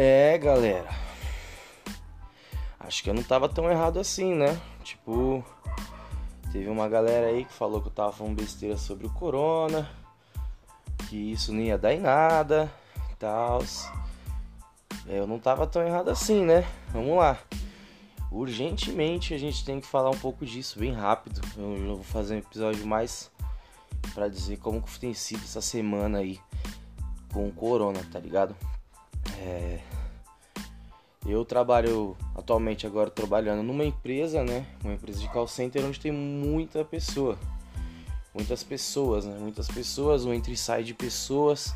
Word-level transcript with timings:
É, 0.00 0.38
galera. 0.38 0.88
Acho 2.78 3.02
que 3.02 3.10
eu 3.10 3.14
não 3.14 3.22
tava 3.24 3.48
tão 3.48 3.68
errado 3.68 3.98
assim, 3.98 4.32
né? 4.32 4.56
Tipo, 4.84 5.44
teve 6.52 6.68
uma 6.68 6.88
galera 6.88 7.26
aí 7.26 7.44
que 7.44 7.52
falou 7.52 7.82
que 7.82 7.88
eu 7.88 7.92
tava 7.92 8.12
falando 8.12 8.36
besteira 8.36 8.76
sobre 8.76 9.08
o 9.08 9.10
corona, 9.10 9.90
que 11.08 11.32
isso 11.32 11.52
não 11.52 11.60
ia 11.62 11.76
dar 11.76 11.92
em 11.92 11.98
nada 11.98 12.72
e 13.10 13.16
tal. 13.16 13.60
Eu 15.04 15.26
não 15.26 15.40
tava 15.40 15.66
tão 15.66 15.84
errado 15.84 16.10
assim, 16.10 16.44
né? 16.44 16.64
Vamos 16.92 17.16
lá. 17.16 17.36
Urgentemente 18.30 19.34
a 19.34 19.38
gente 19.38 19.64
tem 19.64 19.80
que 19.80 19.86
falar 19.88 20.10
um 20.10 20.18
pouco 20.18 20.46
disso 20.46 20.78
bem 20.78 20.92
rápido. 20.92 21.40
Eu 21.56 21.96
vou 21.96 22.04
fazer 22.04 22.36
um 22.36 22.38
episódio 22.38 22.86
mais 22.86 23.32
para 24.14 24.28
dizer 24.28 24.58
como 24.58 24.80
que 24.80 25.00
tem 25.00 25.12
sido 25.12 25.42
essa 25.42 25.60
semana 25.60 26.18
aí 26.18 26.38
com 27.32 27.48
o 27.48 27.52
corona, 27.52 27.98
tá 28.12 28.20
ligado? 28.20 28.54
É... 29.40 29.80
Eu 31.26 31.44
trabalho 31.44 32.16
atualmente 32.34 32.86
agora 32.86 33.10
trabalhando 33.10 33.62
numa 33.62 33.84
empresa, 33.84 34.42
né? 34.42 34.64
Uma 34.82 34.94
empresa 34.94 35.20
de 35.20 35.28
call 35.28 35.46
center 35.46 35.84
onde 35.84 36.00
tem 36.00 36.12
muita 36.12 36.84
pessoa. 36.84 37.38
Muitas 38.34 38.62
pessoas, 38.62 39.26
né? 39.26 39.36
Muitas 39.38 39.68
pessoas, 39.68 40.24
um 40.24 40.32
e 40.32 40.56
sai 40.56 40.82
de 40.82 40.94
pessoas. 40.94 41.74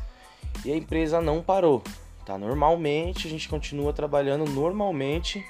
E 0.65 0.71
a 0.71 0.75
empresa 0.75 1.21
não 1.21 1.41
parou. 1.41 1.83
Tá 2.25 2.37
normalmente, 2.37 3.27
a 3.27 3.29
gente 3.29 3.49
continua 3.49 3.91
trabalhando 3.91 4.49
normalmente, 4.49 5.45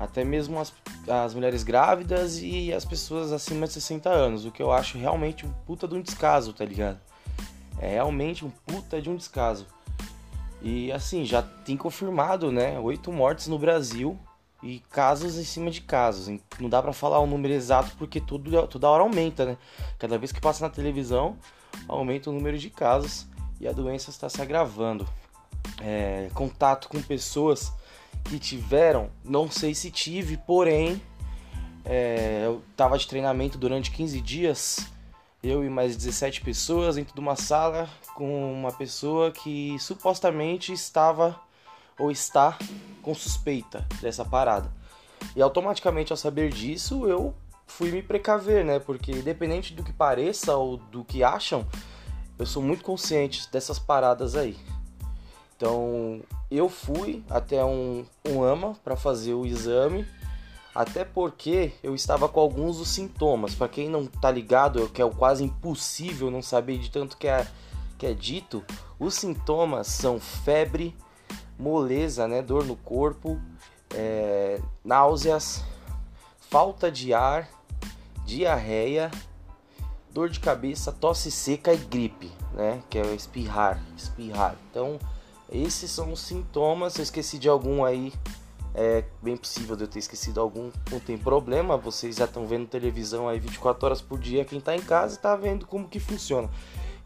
até 0.00 0.24
mesmo 0.24 0.58
as, 0.58 0.72
as 1.08 1.32
mulheres 1.32 1.62
grávidas 1.62 2.38
e 2.42 2.72
as 2.72 2.84
pessoas 2.84 3.30
acima 3.30 3.68
de 3.68 3.74
60 3.74 4.10
anos, 4.10 4.44
o 4.44 4.50
que 4.50 4.60
eu 4.60 4.72
acho 4.72 4.98
realmente 4.98 5.46
um 5.46 5.52
puta 5.64 5.86
de 5.86 5.94
um 5.94 6.02
descaso, 6.02 6.52
tá 6.52 6.64
ligado? 6.64 6.98
É 7.78 7.90
realmente 7.90 8.44
um 8.44 8.50
puta 8.66 9.00
de 9.00 9.08
um 9.08 9.16
descaso. 9.16 9.66
E 10.62 10.92
assim, 10.92 11.24
já 11.24 11.42
tem 11.42 11.76
confirmado, 11.76 12.52
né? 12.52 12.78
Oito 12.78 13.12
mortes 13.12 13.48
no 13.48 13.58
Brasil 13.58 14.18
e 14.62 14.78
casos 14.90 15.36
em 15.36 15.44
cima 15.44 15.70
de 15.70 15.80
casos. 15.80 16.38
Não 16.60 16.68
dá 16.68 16.80
para 16.80 16.92
falar 16.92 17.18
o 17.18 17.26
número 17.26 17.52
exato 17.52 17.92
porque 17.98 18.20
tudo, 18.20 18.66
toda 18.68 18.88
hora 18.88 19.02
aumenta, 19.02 19.44
né? 19.44 19.58
Cada 19.98 20.16
vez 20.18 20.30
que 20.30 20.40
passa 20.40 20.64
na 20.64 20.72
televisão, 20.72 21.36
aumenta 21.88 22.30
o 22.30 22.32
número 22.32 22.56
de 22.56 22.70
casos 22.70 23.26
e 23.60 23.66
a 23.66 23.72
doença 23.72 24.10
está 24.10 24.28
se 24.28 24.40
agravando 24.40 25.06
é, 25.80 26.28
contato 26.34 26.88
com 26.88 27.00
pessoas 27.02 27.72
que 28.24 28.38
tiveram, 28.38 29.10
não 29.24 29.50
sei 29.50 29.74
se 29.74 29.90
tive, 29.90 30.36
porém, 30.36 31.00
é, 31.84 32.42
eu 32.44 32.62
tava 32.76 32.96
de 32.96 33.06
treinamento 33.06 33.58
durante 33.58 33.90
15 33.90 34.20
dias, 34.20 34.86
eu 35.42 35.64
e 35.64 35.68
mais 35.68 35.96
17 35.96 36.40
pessoas 36.42 36.94
dentro 36.94 37.14
de 37.14 37.20
uma 37.20 37.34
sala 37.34 37.88
com 38.14 38.52
uma 38.52 38.72
pessoa 38.72 39.32
que 39.32 39.76
supostamente 39.80 40.72
estava 40.72 41.38
ou 41.98 42.10
está 42.10 42.56
com 43.02 43.14
suspeita 43.14 43.86
dessa 44.00 44.24
parada. 44.24 44.70
E 45.34 45.42
automaticamente 45.42 46.12
ao 46.12 46.16
saber 46.16 46.50
disso, 46.50 47.06
eu 47.06 47.34
fui 47.66 47.90
me 47.90 48.02
precaver, 48.02 48.64
né? 48.64 48.78
Porque 48.78 49.12
independente 49.12 49.72
do 49.74 49.82
que 49.82 49.92
pareça 49.92 50.56
ou 50.56 50.76
do 50.76 51.04
que 51.04 51.24
acham, 51.24 51.66
eu 52.38 52.46
sou 52.46 52.62
muito 52.62 52.84
consciente 52.84 53.50
dessas 53.50 53.78
paradas 53.78 54.36
aí. 54.36 54.56
Então 55.56 56.20
eu 56.50 56.68
fui 56.68 57.24
até 57.30 57.64
um, 57.64 58.04
um 58.28 58.42
AMA 58.42 58.74
para 58.84 58.96
fazer 58.96 59.34
o 59.34 59.46
exame, 59.46 60.06
até 60.74 61.04
porque 61.04 61.72
eu 61.82 61.94
estava 61.94 62.28
com 62.28 62.40
alguns 62.40 62.78
dos 62.78 62.88
sintomas. 62.88 63.54
Para 63.54 63.68
quem 63.68 63.88
não 63.88 64.06
tá 64.06 64.30
ligado, 64.30 64.88
que 64.88 65.02
é 65.02 65.10
quase 65.10 65.44
impossível 65.44 66.30
não 66.30 66.42
saber 66.42 66.78
de 66.78 66.90
tanto 66.90 67.16
que 67.16 67.28
é, 67.28 67.46
que 67.98 68.06
é 68.06 68.14
dito, 68.14 68.64
os 68.98 69.14
sintomas 69.14 69.86
são 69.86 70.18
febre, 70.18 70.96
moleza, 71.58 72.26
né, 72.26 72.40
dor 72.40 72.64
no 72.64 72.76
corpo, 72.76 73.40
é, 73.94 74.60
náuseas, 74.84 75.62
falta 76.40 76.90
de 76.90 77.12
ar, 77.12 77.48
diarreia, 78.24 79.10
dor 80.10 80.28
de 80.28 80.40
cabeça, 80.40 80.92
tosse 80.92 81.30
seca 81.30 81.72
e 81.72 81.78
gripe, 81.78 82.30
né, 82.52 82.82
que 82.88 82.98
é 82.98 83.02
o 83.02 83.14
espirrar, 83.14 83.82
espirrar. 83.96 84.56
Então 84.70 84.98
esses 85.50 85.90
são 85.90 86.12
os 86.12 86.20
sintomas. 86.20 86.96
Eu 86.96 87.02
esqueci 87.02 87.38
de 87.38 87.48
algum 87.48 87.84
aí, 87.84 88.12
é 88.74 89.04
bem 89.20 89.36
possível 89.36 89.76
de 89.76 89.84
eu 89.84 89.88
ter 89.88 89.98
esquecido 89.98 90.40
algum. 90.40 90.70
Não 90.90 90.98
tem 90.98 91.18
problema. 91.18 91.76
Vocês 91.76 92.16
já 92.16 92.24
estão 92.24 92.46
vendo 92.46 92.66
televisão 92.66 93.28
aí 93.28 93.38
24 93.38 93.86
horas 93.86 94.00
por 94.00 94.18
dia. 94.18 94.44
Quem 94.44 94.60
tá 94.60 94.74
em 94.74 94.80
casa 94.80 95.16
tá 95.16 95.36
vendo 95.36 95.66
como 95.66 95.88
que 95.88 96.00
funciona. 96.00 96.48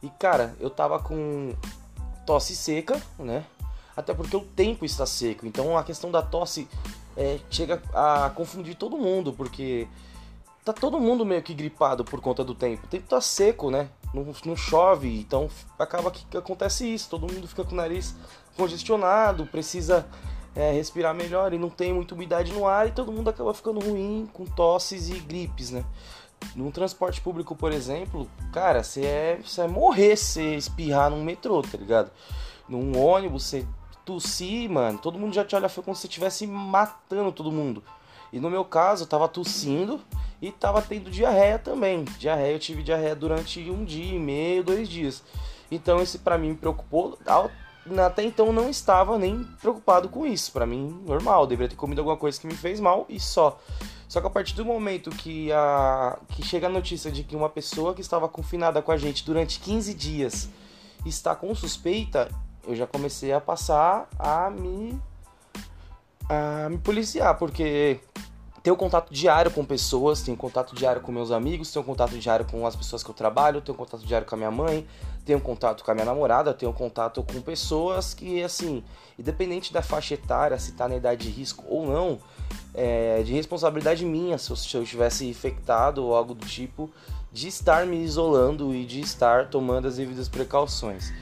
E 0.02 0.08
cara, 0.10 0.54
eu 0.60 0.70
tava 0.70 0.98
com 1.00 1.54
tosse 2.24 2.54
seca, 2.54 3.00
né? 3.18 3.44
Até 3.96 4.14
porque 4.14 4.36
o 4.36 4.42
tempo 4.42 4.84
está 4.84 5.06
seco. 5.06 5.46
Então 5.46 5.76
a 5.76 5.82
questão 5.82 6.10
da 6.10 6.22
tosse 6.22 6.68
é, 7.16 7.40
chega 7.50 7.82
a 7.92 8.30
confundir 8.30 8.76
todo 8.76 8.96
mundo, 8.96 9.32
porque 9.32 9.88
tá 10.64 10.72
todo 10.72 11.00
mundo 11.00 11.24
meio 11.24 11.42
que 11.42 11.54
gripado 11.54 12.04
por 12.04 12.20
conta 12.20 12.44
do 12.44 12.54
tempo. 12.54 12.86
O 12.86 12.88
tempo 12.88 13.08
tá 13.08 13.20
seco, 13.20 13.70
né? 13.70 13.88
Não, 14.14 14.32
não 14.44 14.54
chove, 14.54 15.18
então 15.18 15.48
acaba 15.78 16.10
que 16.10 16.36
acontece 16.36 16.86
isso. 16.92 17.08
Todo 17.10 17.32
mundo 17.32 17.48
fica 17.48 17.64
com 17.64 17.72
o 17.72 17.76
nariz 17.76 18.14
congestionado, 18.56 19.46
precisa 19.46 20.06
é, 20.56 20.72
respirar 20.72 21.14
melhor 21.14 21.52
e 21.52 21.58
não 21.58 21.68
tem 21.68 21.92
muita 21.92 22.14
umidade 22.14 22.50
no 22.52 22.66
ar 22.66 22.88
e 22.88 22.92
todo 22.92 23.12
mundo 23.12 23.28
acaba 23.28 23.52
ficando 23.52 23.78
ruim 23.78 24.28
com 24.32 24.46
tosses 24.46 25.10
e 25.10 25.18
gripes, 25.20 25.70
né? 25.70 25.84
Num 26.54 26.70
transporte 26.70 27.20
público, 27.20 27.54
por 27.54 27.72
exemplo, 27.72 28.28
cara, 28.52 28.82
você 28.82 29.02
é, 29.02 29.40
você 29.44 29.60
é 29.62 29.68
morrer 29.68 30.16
se 30.16 30.42
espirrar 30.56 31.10
num 31.10 31.22
metrô, 31.22 31.60
tá 31.62 31.76
ligado? 31.76 32.10
Num 32.68 32.98
ônibus, 32.98 33.44
você 33.44 33.66
tossir, 34.04 34.70
mano, 34.70 34.98
todo 34.98 35.18
mundo 35.18 35.34
já 35.34 35.44
te 35.44 35.54
olha 35.54 35.68
como 35.68 35.94
se 35.94 36.02
você 36.02 36.06
estivesse 36.06 36.46
matando 36.46 37.32
todo 37.32 37.52
mundo. 37.52 37.82
E 38.32 38.40
no 38.40 38.50
meu 38.50 38.64
caso, 38.64 39.04
eu 39.04 39.06
tava 39.06 39.28
tossindo 39.28 40.00
e 40.40 40.50
tava 40.50 40.80
tendo 40.82 41.10
diarreia 41.10 41.58
também. 41.58 42.04
Diarreia, 42.18 42.52
eu 42.52 42.58
tive 42.58 42.82
diarreia 42.82 43.14
durante 43.14 43.70
um 43.70 43.84
dia 43.84 44.14
e 44.14 44.18
meio, 44.18 44.64
dois 44.64 44.88
dias. 44.88 45.22
Então 45.70 46.02
isso 46.02 46.18
para 46.20 46.38
mim 46.38 46.50
me 46.50 46.56
preocupou. 46.56 47.18
Até 48.04 48.24
então 48.24 48.52
não 48.52 48.68
estava 48.68 49.18
nem 49.18 49.44
preocupado 49.60 50.08
com 50.08 50.26
isso. 50.26 50.52
Para 50.52 50.66
mim, 50.66 51.02
normal. 51.06 51.46
Deveria 51.46 51.68
ter 51.70 51.76
comido 51.76 52.00
alguma 52.00 52.16
coisa 52.16 52.40
que 52.40 52.46
me 52.46 52.54
fez 52.54 52.80
mal 52.80 53.06
e 53.08 53.20
só. 53.20 53.60
Só 54.08 54.20
que 54.20 54.26
a 54.26 54.30
partir 54.30 54.54
do 54.54 54.64
momento 54.64 55.10
que, 55.10 55.50
a, 55.52 56.18
que 56.28 56.42
chega 56.44 56.66
a 56.66 56.70
notícia 56.70 57.10
de 57.10 57.24
que 57.24 57.34
uma 57.34 57.48
pessoa 57.48 57.94
que 57.94 58.00
estava 58.00 58.28
confinada 58.28 58.80
com 58.80 58.92
a 58.92 58.96
gente 58.96 59.24
durante 59.24 59.58
15 59.60 59.94
dias 59.94 60.48
está 61.04 61.34
com 61.34 61.54
suspeita, 61.54 62.30
eu 62.66 62.74
já 62.74 62.86
comecei 62.86 63.32
a 63.32 63.40
passar 63.40 64.08
a 64.18 64.50
me, 64.50 65.00
a 66.28 66.68
me 66.68 66.78
policiar, 66.78 67.36
porque 67.36 68.00
tenho 68.66 68.76
contato 68.76 69.14
diário 69.14 69.48
com 69.48 69.64
pessoas, 69.64 70.22
tenho 70.22 70.36
contato 70.36 70.74
diário 70.74 71.00
com 71.00 71.12
meus 71.12 71.30
amigos, 71.30 71.70
tenho 71.70 71.84
contato 71.84 72.18
diário 72.18 72.44
com 72.44 72.66
as 72.66 72.74
pessoas 72.74 73.00
que 73.00 73.08
eu 73.08 73.14
trabalho, 73.14 73.60
tenho 73.60 73.78
contato 73.78 74.04
diário 74.04 74.26
com 74.26 74.34
a 74.34 74.38
minha 74.38 74.50
mãe, 74.50 74.84
tenho 75.24 75.40
contato 75.40 75.84
com 75.84 75.90
a 75.92 75.94
minha 75.94 76.04
namorada, 76.04 76.52
tenho 76.52 76.72
contato 76.72 77.22
com 77.22 77.40
pessoas 77.40 78.12
que, 78.12 78.42
assim, 78.42 78.82
independente 79.16 79.72
da 79.72 79.82
faixa 79.82 80.14
etária, 80.14 80.58
se 80.58 80.72
tá 80.72 80.88
na 80.88 80.96
idade 80.96 81.28
de 81.28 81.30
risco 81.30 81.64
ou 81.68 81.86
não, 81.86 82.18
é 82.74 83.22
de 83.22 83.32
responsabilidade 83.32 84.04
minha 84.04 84.36
se 84.36 84.50
eu, 84.50 84.56
se 84.56 84.76
eu 84.76 84.82
estivesse 84.82 85.28
infectado 85.28 86.04
ou 86.04 86.16
algo 86.16 86.34
do 86.34 86.44
tipo, 86.44 86.90
de 87.32 87.46
estar 87.46 87.86
me 87.86 88.02
isolando 88.02 88.74
e 88.74 88.84
de 88.84 88.98
estar 88.98 89.48
tomando 89.48 89.86
as 89.86 89.94
devidas 89.94 90.28
precauções. 90.28 91.12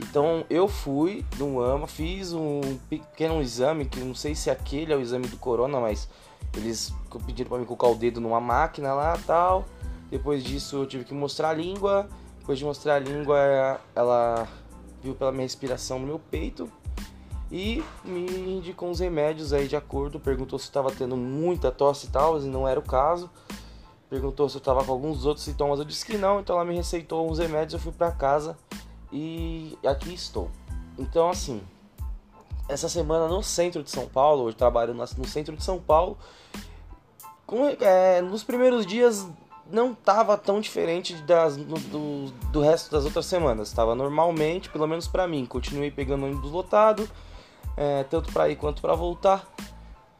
Então 0.00 0.46
eu 0.48 0.66
fui 0.66 1.22
no 1.38 1.60
AMA, 1.60 1.86
fiz 1.86 2.32
um 2.32 2.62
pequeno 2.88 3.42
exame, 3.42 3.84
que 3.84 4.00
não 4.00 4.14
sei 4.14 4.34
se 4.34 4.50
aquele 4.50 4.90
é 4.90 4.96
o 4.96 5.02
exame 5.02 5.28
do 5.28 5.36
corona, 5.36 5.78
mas 5.78 6.08
eles 6.56 6.92
pediram 7.26 7.48
para 7.48 7.58
mim 7.58 7.64
colocar 7.64 7.88
o 7.88 7.94
dedo 7.94 8.20
numa 8.20 8.40
máquina 8.40 8.92
lá 8.92 9.18
tal. 9.26 9.64
Depois 10.10 10.42
disso 10.42 10.76
eu 10.76 10.86
tive 10.86 11.04
que 11.04 11.14
mostrar 11.14 11.50
a 11.50 11.54
língua. 11.54 12.08
Depois 12.38 12.58
de 12.58 12.64
mostrar 12.64 12.96
a 12.96 12.98
língua, 12.98 13.80
ela 13.94 14.46
viu 15.02 15.14
pela 15.14 15.32
minha 15.32 15.44
respiração 15.44 15.98
no 15.98 16.06
meu 16.06 16.18
peito 16.18 16.70
e 17.50 17.84
me 18.04 18.56
indicou 18.56 18.90
uns 18.90 19.00
remédios 19.00 19.52
aí 19.52 19.68
de 19.68 19.76
acordo. 19.76 20.18
Perguntou 20.20 20.58
se 20.58 20.66
estava 20.66 20.90
tendo 20.90 21.16
muita 21.16 21.70
tosse 21.70 22.06
e 22.06 22.10
tal, 22.10 22.40
e 22.40 22.46
não 22.46 22.66
era 22.66 22.78
o 22.78 22.82
caso. 22.82 23.30
Perguntou 24.10 24.48
se 24.48 24.56
eu 24.56 24.58
estava 24.58 24.84
com 24.84 24.92
alguns 24.92 25.24
outros 25.24 25.44
sintomas, 25.44 25.78
eu 25.78 25.84
disse 25.84 26.04
que 26.04 26.18
não, 26.18 26.40
então 26.40 26.56
ela 26.56 26.64
me 26.64 26.74
receitou 26.74 27.30
uns 27.30 27.38
remédios, 27.38 27.74
eu 27.74 27.80
fui 27.80 27.92
para 27.92 28.12
casa 28.12 28.56
e 29.12 29.78
aqui 29.84 30.12
estou. 30.12 30.50
Então 30.98 31.28
assim, 31.30 31.62
essa 32.68 32.88
semana 32.88 33.28
no 33.28 33.42
centro 33.42 33.82
de 33.82 33.90
São 33.90 34.06
Paulo, 34.06 34.48
eu 34.48 34.54
trabalho 34.54 34.94
no 34.94 35.26
centro 35.26 35.56
de 35.56 35.62
São 35.62 35.78
Paulo. 35.78 36.16
Com, 37.46 37.68
é, 37.80 38.22
nos 38.22 38.42
primeiros 38.42 38.86
dias 38.86 39.26
não 39.70 39.92
estava 39.92 40.36
tão 40.36 40.60
diferente 40.60 41.14
das, 41.22 41.56
do, 41.56 42.30
do 42.50 42.60
resto 42.60 42.90
das 42.90 43.04
outras 43.04 43.26
semanas. 43.26 43.68
Estava 43.68 43.94
normalmente, 43.94 44.68
pelo 44.70 44.86
menos 44.86 45.06
para 45.06 45.26
mim. 45.26 45.44
Continuei 45.46 45.90
pegando 45.90 46.24
ônibus 46.24 46.50
lotado, 46.50 47.08
é, 47.76 48.04
tanto 48.04 48.32
para 48.32 48.48
ir 48.48 48.56
quanto 48.56 48.80
para 48.80 48.94
voltar. 48.94 49.46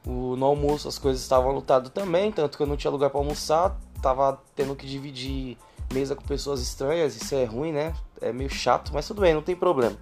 O, 0.07 0.37
no 0.37 0.45
almoço 0.45 0.87
as 0.87 0.99
coisas 0.99 1.23
estavam 1.23 1.51
lotadas 1.51 1.91
também, 1.91 2.31
tanto 2.31 2.59
que 2.59 2.63
eu 2.63 2.67
não 2.67 2.77
tinha 2.77 2.91
lugar 2.91 3.11
para 3.11 3.21
almoçar. 3.21 3.79
Tava 4.03 4.39
tendo 4.55 4.77
que 4.77 4.87
dividir 4.87 5.57
mesa 5.93 6.15
com 6.15 6.23
pessoas 6.23 6.61
estranhas, 6.61 7.17
isso 7.17 7.35
é 7.35 7.45
ruim, 7.45 7.73
né? 7.73 7.95
É 8.21 8.33
meio 8.33 8.51
chato, 8.51 8.91
mas 8.93 9.07
tudo 9.07 9.23
bem, 9.23 9.33
não 9.33 9.43
tem 9.43 9.57
problema. 9.57 9.97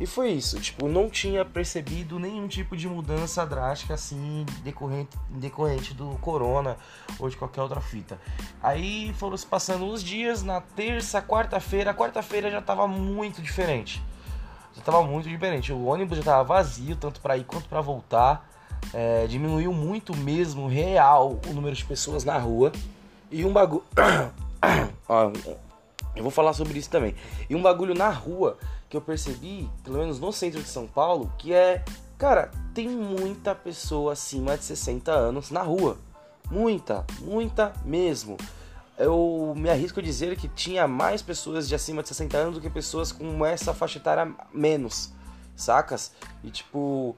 E 0.00 0.06
foi 0.06 0.30
isso, 0.30 0.60
tipo, 0.60 0.88
não 0.88 1.10
tinha 1.10 1.44
percebido 1.44 2.18
nenhum 2.18 2.46
tipo 2.46 2.76
de 2.76 2.88
mudança 2.88 3.44
drástica 3.44 3.94
assim 3.94 4.46
decorrente, 4.62 5.16
decorrente 5.30 5.92
do 5.92 6.10
corona 6.20 6.76
ou 7.18 7.28
de 7.28 7.36
qualquer 7.36 7.62
outra 7.62 7.80
fita. 7.80 8.18
Aí 8.62 9.12
foram 9.14 9.36
se 9.36 9.46
passando 9.46 9.84
uns 9.84 10.02
dias, 10.02 10.42
na 10.42 10.60
terça, 10.60 11.20
quarta-feira, 11.20 11.92
quarta-feira 11.92 12.50
já 12.50 12.62
tava 12.62 12.86
muito 12.86 13.42
diferente. 13.42 14.02
Já 14.76 14.82
tava 14.82 15.02
muito 15.02 15.28
diferente. 15.28 15.72
O 15.72 15.86
ônibus 15.86 16.18
já 16.18 16.24
tava 16.24 16.44
vazio, 16.44 16.94
tanto 16.94 17.20
para 17.20 17.36
ir 17.36 17.44
quanto 17.44 17.68
para 17.68 17.80
voltar. 17.80 18.48
É, 18.94 19.26
diminuiu 19.26 19.72
muito 19.72 20.16
mesmo, 20.16 20.68
real, 20.68 21.40
o 21.48 21.52
número 21.52 21.74
de 21.74 21.84
pessoas 21.84 22.24
na 22.24 22.38
rua. 22.38 22.70
E 23.30 23.44
um 23.44 23.52
bagulho. 23.52 23.84
eu 26.18 26.22
vou 26.24 26.32
falar 26.32 26.52
sobre 26.52 26.76
isso 26.78 26.90
também. 26.90 27.14
E 27.48 27.54
um 27.54 27.62
bagulho 27.62 27.94
na 27.94 28.10
rua 28.10 28.58
que 28.90 28.96
eu 28.96 29.00
percebi, 29.00 29.70
pelo 29.84 29.98
menos 29.98 30.18
no 30.18 30.32
centro 30.32 30.60
de 30.60 30.68
São 30.68 30.86
Paulo, 30.86 31.32
que 31.38 31.54
é, 31.54 31.84
cara, 32.18 32.50
tem 32.74 32.88
muita 32.88 33.54
pessoa 33.54 34.14
acima 34.14 34.58
de 34.58 34.64
60 34.64 35.12
anos 35.12 35.52
na 35.52 35.62
rua. 35.62 35.96
Muita, 36.50 37.06
muita 37.20 37.72
mesmo. 37.84 38.36
Eu 38.98 39.54
me 39.56 39.70
arrisco 39.70 40.00
a 40.00 40.02
dizer 40.02 40.36
que 40.36 40.48
tinha 40.48 40.88
mais 40.88 41.22
pessoas 41.22 41.68
de 41.68 41.74
acima 41.76 42.02
de 42.02 42.08
60 42.08 42.36
anos 42.36 42.54
do 42.56 42.60
que 42.60 42.68
pessoas 42.68 43.12
com 43.12 43.46
essa 43.46 43.72
faixa 43.72 43.98
etária 43.98 44.34
menos, 44.52 45.12
sacas? 45.54 46.12
E 46.42 46.50
tipo, 46.50 47.16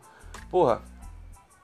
porra, 0.50 0.82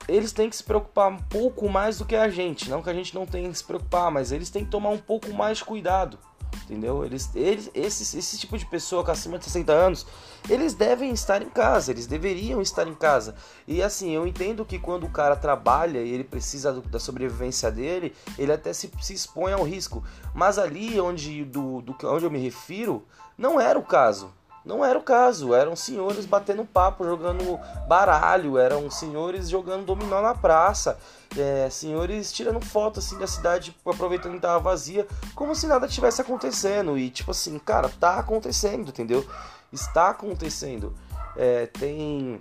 eles 0.09 0.33
têm 0.33 0.49
que 0.49 0.56
se 0.56 0.65
preocupar 0.65 1.12
um 1.12 1.19
pouco 1.19 1.69
mais 1.69 1.99
do 1.99 2.06
que 2.06 2.17
a 2.17 2.31
gente. 2.31 2.71
Não 2.71 2.81
que 2.81 2.88
a 2.88 2.94
gente 2.94 3.15
não 3.15 3.27
tenha 3.27 3.50
que 3.50 3.59
se 3.59 3.65
preocupar, 3.65 4.11
mas 4.11 4.33
eles 4.33 4.49
têm 4.49 4.65
que 4.65 4.71
tomar 4.71 4.88
um 4.88 4.99
pouco 4.99 5.31
mais 5.35 5.59
de 5.59 5.65
cuidado 5.65 6.19
entendeu? 6.67 7.05
Eles, 7.05 7.31
eles 7.35 7.71
esse, 7.73 8.19
esse 8.19 8.39
tipo 8.39 8.59
de 8.59 8.67
pessoa 8.67 9.05
com 9.05 9.11
acima 9.13 9.39
de 9.39 9.45
60 9.45 9.73
anos, 9.73 10.07
eles 10.51 10.75
devem 10.75 11.13
estar 11.13 11.41
em 11.41 11.49
casa, 11.49 11.93
eles 11.93 12.07
deveriam 12.07 12.61
estar 12.61 12.87
em 12.89 12.95
casa. 12.95 13.37
E 13.67 13.81
assim, 13.81 14.11
eu 14.11 14.27
entendo 14.27 14.65
que 14.65 14.79
quando 14.79 15.05
o 15.05 15.11
cara 15.11 15.37
trabalha 15.37 16.01
e 16.01 16.11
ele 16.11 16.25
precisa 16.25 16.73
do, 16.73 16.83
da 16.83 16.99
sobrevivência 16.99 17.71
dele, 17.71 18.15
ele 18.37 18.53
até 18.53 18.73
se, 18.73 18.91
se 19.01 19.15
expõe 19.15 19.53
ao 19.53 19.63
risco. 19.63 20.03
Mas 20.35 20.59
ali 20.59 21.01
onde, 21.01 21.45
do, 21.45 21.81
do, 21.81 21.97
onde 22.05 22.25
eu 22.25 22.31
me 22.31 22.39
refiro, 22.39 23.05
não 23.39 23.61
era 23.61 23.79
o 23.79 23.85
caso. 23.85 24.33
Não 24.67 24.85
era 24.85 24.99
o 24.99 25.03
caso, 25.03 25.55
eram 25.55 25.77
senhores 25.77 26.27
batendo 26.27 26.65
papo, 26.65 27.05
jogando 27.05 27.57
baralho, 27.87 28.59
eram 28.59 28.91
senhores 28.91 29.49
jogando 29.49 29.87
dominó 29.87 30.21
na 30.21 30.35
praça, 30.35 30.99
é, 31.39 31.71
senhores 31.71 32.33
tirando 32.33 32.61
foto 32.61 32.99
assim 32.99 33.17
da 33.17 33.29
cidade, 33.29 33.77
aproveitando 33.87 34.35
que 34.35 34.41
tava 34.41 34.59
vazia, 34.59 35.07
como 35.37 35.55
se 35.55 35.69
nada 35.69 35.87
tivesse 35.87 36.21
acontecendo. 36.21 36.99
E 36.99 37.09
tipo 37.11 37.31
assim, 37.31 37.57
cara, 37.61 37.89
tá 37.89 38.19
acontecendo, 38.19 38.89
entendeu? 38.89 39.25
Está 39.73 40.11
acontecendo. 40.11 40.93
É, 41.37 41.67
tem 41.67 42.41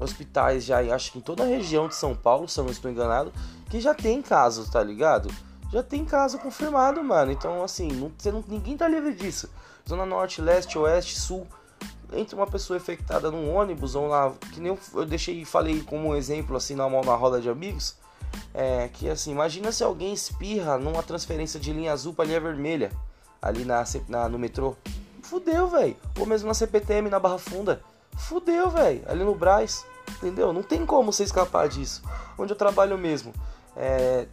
hospitais 0.00 0.64
já, 0.64 0.78
acho 0.94 1.12
que 1.12 1.18
em 1.18 1.20
toda 1.20 1.42
a 1.42 1.46
região 1.46 1.86
de 1.86 1.94
São 1.94 2.14
Paulo, 2.14 2.48
se 2.48 2.58
eu 2.58 2.64
não 2.64 2.70
estou 2.70 2.90
enganado, 2.90 3.30
que 3.68 3.78
já 3.78 3.92
tem 3.92 4.22
casos, 4.22 4.70
tá 4.70 4.82
ligado? 4.82 5.30
Já 5.70 5.82
tem 5.82 6.04
caso 6.04 6.38
confirmado, 6.38 7.02
mano. 7.02 7.30
Então, 7.30 7.62
assim, 7.62 7.88
não, 7.88 8.10
não, 8.32 8.44
ninguém 8.48 8.76
tá 8.76 8.88
livre 8.88 9.14
disso. 9.14 9.50
Zona 9.88 10.06
Norte, 10.06 10.40
Leste, 10.40 10.78
Oeste, 10.78 11.18
Sul, 11.18 11.46
entre 12.12 12.34
uma 12.34 12.46
pessoa 12.46 12.76
infectada 12.76 13.30
num 13.30 13.54
ônibus 13.54 13.94
ou 13.94 14.06
lá, 14.06 14.32
que 14.52 14.60
nem 14.60 14.72
eu, 14.72 14.78
eu 14.94 15.06
deixei 15.06 15.44
falei 15.44 15.82
como 15.82 16.08
um 16.08 16.16
exemplo 16.16 16.56
assim 16.56 16.74
na, 16.74 16.88
na 16.88 17.14
roda 17.14 17.40
de 17.40 17.48
amigos, 17.48 17.96
é 18.54 18.88
que 18.88 19.08
assim, 19.08 19.30
imagina 19.30 19.72
se 19.72 19.82
alguém 19.84 20.12
espirra 20.12 20.78
numa 20.78 21.02
transferência 21.02 21.58
de 21.60 21.72
linha 21.72 21.92
azul 21.92 22.14
para 22.14 22.26
linha 22.26 22.40
vermelha 22.40 22.90
ali 23.40 23.64
na, 23.64 23.84
na 24.08 24.28
no 24.28 24.38
metrô. 24.38 24.76
Fudeu, 25.22 25.68
velho. 25.68 25.96
Ou 26.18 26.26
mesmo 26.26 26.48
na 26.48 26.54
CPTM 26.54 27.10
na 27.10 27.18
Barra 27.18 27.38
Funda. 27.38 27.82
Fudeu, 28.16 28.70
velho. 28.70 29.02
Ali 29.06 29.22
no 29.22 29.34
Braz. 29.34 29.84
Entendeu? 30.16 30.52
Não 30.52 30.62
tem 30.62 30.86
como 30.86 31.12
você 31.12 31.22
escapar 31.22 31.68
disso. 31.68 32.02
Onde 32.38 32.52
eu 32.52 32.56
trabalho 32.56 32.96
mesmo. 32.96 33.32
É, 33.76 34.26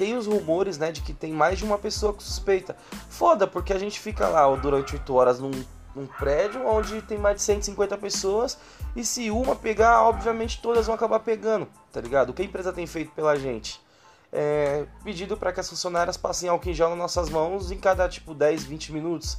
tem 0.00 0.16
os 0.16 0.26
rumores, 0.26 0.78
né, 0.78 0.90
de 0.90 1.02
que 1.02 1.12
tem 1.12 1.30
mais 1.30 1.58
de 1.58 1.64
uma 1.66 1.76
pessoa 1.76 2.14
com 2.14 2.20
suspeita. 2.20 2.74
Foda, 3.10 3.46
porque 3.46 3.70
a 3.70 3.78
gente 3.78 4.00
fica 4.00 4.26
lá 4.28 4.48
durante 4.56 4.94
8 4.94 5.14
horas 5.14 5.38
num 5.38 5.50
um 5.94 6.06
prédio 6.06 6.64
onde 6.66 7.02
tem 7.02 7.18
mais 7.18 7.36
de 7.36 7.42
150 7.42 7.98
pessoas 7.98 8.56
e 8.94 9.04
se 9.04 9.28
uma 9.28 9.56
pegar, 9.56 10.04
obviamente 10.04 10.62
todas 10.62 10.86
vão 10.86 10.94
acabar 10.94 11.18
pegando, 11.18 11.66
tá 11.92 12.00
ligado? 12.00 12.30
O 12.30 12.32
que 12.32 12.40
a 12.40 12.44
empresa 12.44 12.72
tem 12.72 12.86
feito 12.86 13.10
pela 13.10 13.36
gente? 13.36 13.80
É 14.32 14.86
pedido 15.02 15.36
para 15.36 15.52
que 15.52 15.58
as 15.60 15.68
funcionárias 15.68 16.16
passem 16.16 16.48
álcool 16.48 16.70
em 16.70 16.72
gel 16.72 16.90
nas 16.90 16.98
nossas 16.98 17.28
mãos 17.28 17.72
em 17.72 17.76
cada 17.76 18.08
tipo 18.08 18.32
10, 18.32 18.64
20 18.64 18.92
minutos. 18.92 19.36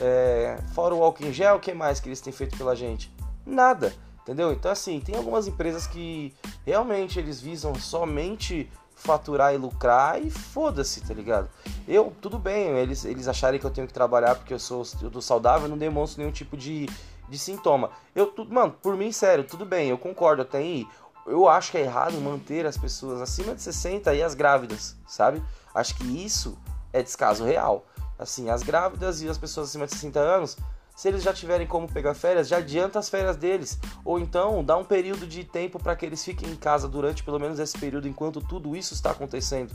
É, 0.00 0.58
fora 0.74 0.94
o 0.94 1.02
álcool 1.02 1.24
em 1.26 1.32
gel, 1.32 1.56
o 1.56 1.60
que 1.60 1.72
mais 1.72 2.00
que 2.00 2.08
eles 2.08 2.20
têm 2.20 2.32
feito 2.32 2.58
pela 2.58 2.74
gente? 2.74 3.14
Nada, 3.46 3.94
entendeu? 4.20 4.52
Então 4.52 4.70
assim, 4.70 5.00
tem 5.00 5.14
algumas 5.14 5.46
empresas 5.46 5.86
que 5.86 6.34
realmente 6.66 7.20
eles 7.20 7.40
visam 7.40 7.74
somente 7.76 8.68
faturar 9.04 9.54
e 9.54 9.58
lucrar 9.58 10.20
e 10.20 10.30
foda-se, 10.30 11.02
tá 11.02 11.12
ligado? 11.12 11.48
Eu, 11.86 12.12
tudo 12.20 12.38
bem, 12.38 12.70
eles, 12.78 13.04
eles 13.04 13.28
acharem 13.28 13.60
que 13.60 13.66
eu 13.66 13.70
tenho 13.70 13.86
que 13.86 13.92
trabalhar 13.92 14.34
porque 14.34 14.54
eu 14.54 14.58
sou 14.58 14.82
eu 15.02 15.10
tô 15.10 15.20
saudável, 15.20 15.66
eu 15.66 15.68
não 15.68 15.78
demonstro 15.78 16.20
nenhum 16.20 16.32
tipo 16.32 16.56
de, 16.56 16.88
de 17.28 17.38
sintoma. 17.38 17.90
Eu, 18.14 18.28
tudo, 18.28 18.52
mano, 18.52 18.74
por 18.82 18.96
mim, 18.96 19.12
sério, 19.12 19.44
tudo 19.44 19.66
bem, 19.66 19.90
eu 19.90 19.98
concordo 19.98 20.42
até 20.42 20.58
aí. 20.58 20.86
Eu 21.26 21.48
acho 21.48 21.70
que 21.70 21.78
é 21.78 21.82
errado 21.82 22.20
manter 22.20 22.66
as 22.66 22.76
pessoas 22.76 23.20
acima 23.20 23.54
de 23.54 23.62
60 23.62 24.14
e 24.14 24.22
as 24.22 24.34
grávidas, 24.34 24.96
sabe? 25.06 25.42
Acho 25.74 25.94
que 25.96 26.24
isso 26.24 26.58
é 26.92 27.02
descaso 27.02 27.44
real. 27.44 27.86
Assim, 28.18 28.48
as 28.48 28.62
grávidas 28.62 29.22
e 29.22 29.28
as 29.28 29.36
pessoas 29.38 29.68
acima 29.68 29.86
de 29.86 29.92
60 29.92 30.18
anos 30.18 30.56
se 30.94 31.08
eles 31.08 31.22
já 31.22 31.32
tiverem 31.32 31.66
como 31.66 31.90
pegar 31.90 32.14
férias, 32.14 32.46
já 32.48 32.58
adianta 32.58 32.98
as 32.98 33.08
férias 33.08 33.36
deles. 33.36 33.78
Ou 34.04 34.18
então 34.18 34.62
dá 34.62 34.76
um 34.76 34.84
período 34.84 35.26
de 35.26 35.42
tempo 35.44 35.78
para 35.78 35.96
que 35.96 36.06
eles 36.06 36.24
fiquem 36.24 36.48
em 36.50 36.56
casa 36.56 36.88
durante 36.88 37.24
pelo 37.24 37.40
menos 37.40 37.58
esse 37.58 37.76
período 37.76 38.06
enquanto 38.06 38.40
tudo 38.40 38.76
isso 38.76 38.94
está 38.94 39.10
acontecendo, 39.10 39.74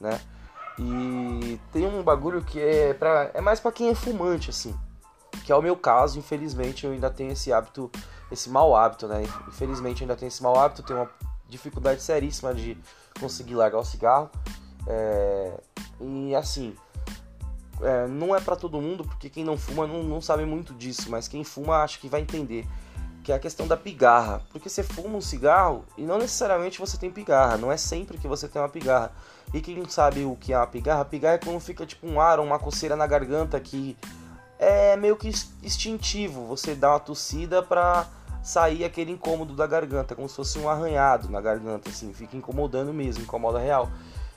né? 0.00 0.20
E 0.78 1.60
tem 1.72 1.86
um 1.86 2.02
bagulho 2.02 2.42
que 2.42 2.60
é 2.60 2.94
para 2.94 3.30
é 3.34 3.40
mais 3.40 3.58
para 3.60 3.72
quem 3.72 3.88
é 3.88 3.94
fumante 3.94 4.50
assim, 4.50 4.74
que 5.44 5.52
é 5.52 5.56
o 5.56 5.60
meu 5.60 5.76
caso, 5.76 6.18
infelizmente 6.18 6.86
eu 6.86 6.92
ainda 6.92 7.10
tenho 7.10 7.32
esse 7.32 7.52
hábito, 7.52 7.90
esse 8.30 8.48
mau 8.48 8.74
hábito, 8.76 9.08
né? 9.08 9.24
Infelizmente 9.48 10.02
eu 10.02 10.04
ainda 10.06 10.16
tenho 10.16 10.28
esse 10.28 10.42
mau 10.42 10.58
hábito, 10.58 10.82
tenho 10.82 11.00
uma 11.00 11.10
dificuldade 11.48 12.00
seríssima 12.00 12.54
de 12.54 12.78
conseguir 13.18 13.56
largar 13.56 13.78
o 13.78 13.84
cigarro. 13.84 14.30
É... 14.86 15.52
E 16.00 16.34
assim, 16.34 16.74
é, 17.82 18.06
não 18.06 18.34
é 18.34 18.40
para 18.40 18.56
todo 18.56 18.80
mundo, 18.80 19.04
porque 19.04 19.28
quem 19.28 19.44
não 19.44 19.56
fuma 19.56 19.86
não, 19.86 20.02
não 20.02 20.20
sabe 20.20 20.44
muito 20.44 20.74
disso, 20.74 21.10
mas 21.10 21.28
quem 21.28 21.44
fuma 21.44 21.82
acho 21.82 22.00
que 22.00 22.08
vai 22.08 22.20
entender. 22.20 22.66
Que 23.22 23.32
é 23.32 23.34
a 23.34 23.38
questão 23.38 23.66
da 23.66 23.76
pigarra. 23.76 24.42
Porque 24.50 24.68
você 24.68 24.82
fuma 24.82 25.16
um 25.16 25.20
cigarro 25.20 25.84
e 25.96 26.02
não 26.02 26.18
necessariamente 26.18 26.78
você 26.78 26.96
tem 26.96 27.10
pigarra. 27.10 27.58
Não 27.58 27.70
é 27.70 27.76
sempre 27.76 28.16
que 28.16 28.26
você 28.26 28.48
tem 28.48 28.60
uma 28.60 28.68
pigarra. 28.68 29.12
E 29.52 29.60
quem 29.60 29.76
não 29.76 29.88
sabe 29.88 30.24
o 30.24 30.36
que 30.36 30.52
é 30.52 30.56
uma 30.56 30.66
pigarra, 30.66 31.04
pigarra 31.04 31.34
é 31.34 31.38
quando 31.38 31.60
fica 31.60 31.84
tipo 31.84 32.06
um 32.06 32.20
ar, 32.20 32.40
uma 32.40 32.58
coceira 32.58 32.96
na 32.96 33.06
garganta 33.06 33.60
que 33.60 33.96
é 34.58 34.96
meio 34.96 35.16
que 35.16 35.28
instintivo. 35.62 36.46
Você 36.46 36.74
dá 36.74 36.92
uma 36.92 37.00
tossida 37.00 37.62
pra 37.62 38.06
sair 38.42 38.84
aquele 38.84 39.12
incômodo 39.12 39.54
da 39.54 39.66
garganta, 39.66 40.14
como 40.14 40.28
se 40.28 40.36
fosse 40.36 40.58
um 40.58 40.68
arranhado 40.68 41.28
na 41.28 41.40
garganta, 41.40 41.90
assim, 41.90 42.12
fica 42.12 42.36
incomodando 42.36 42.92
mesmo, 42.92 43.22
incomoda 43.22 43.58
real. 43.58 43.90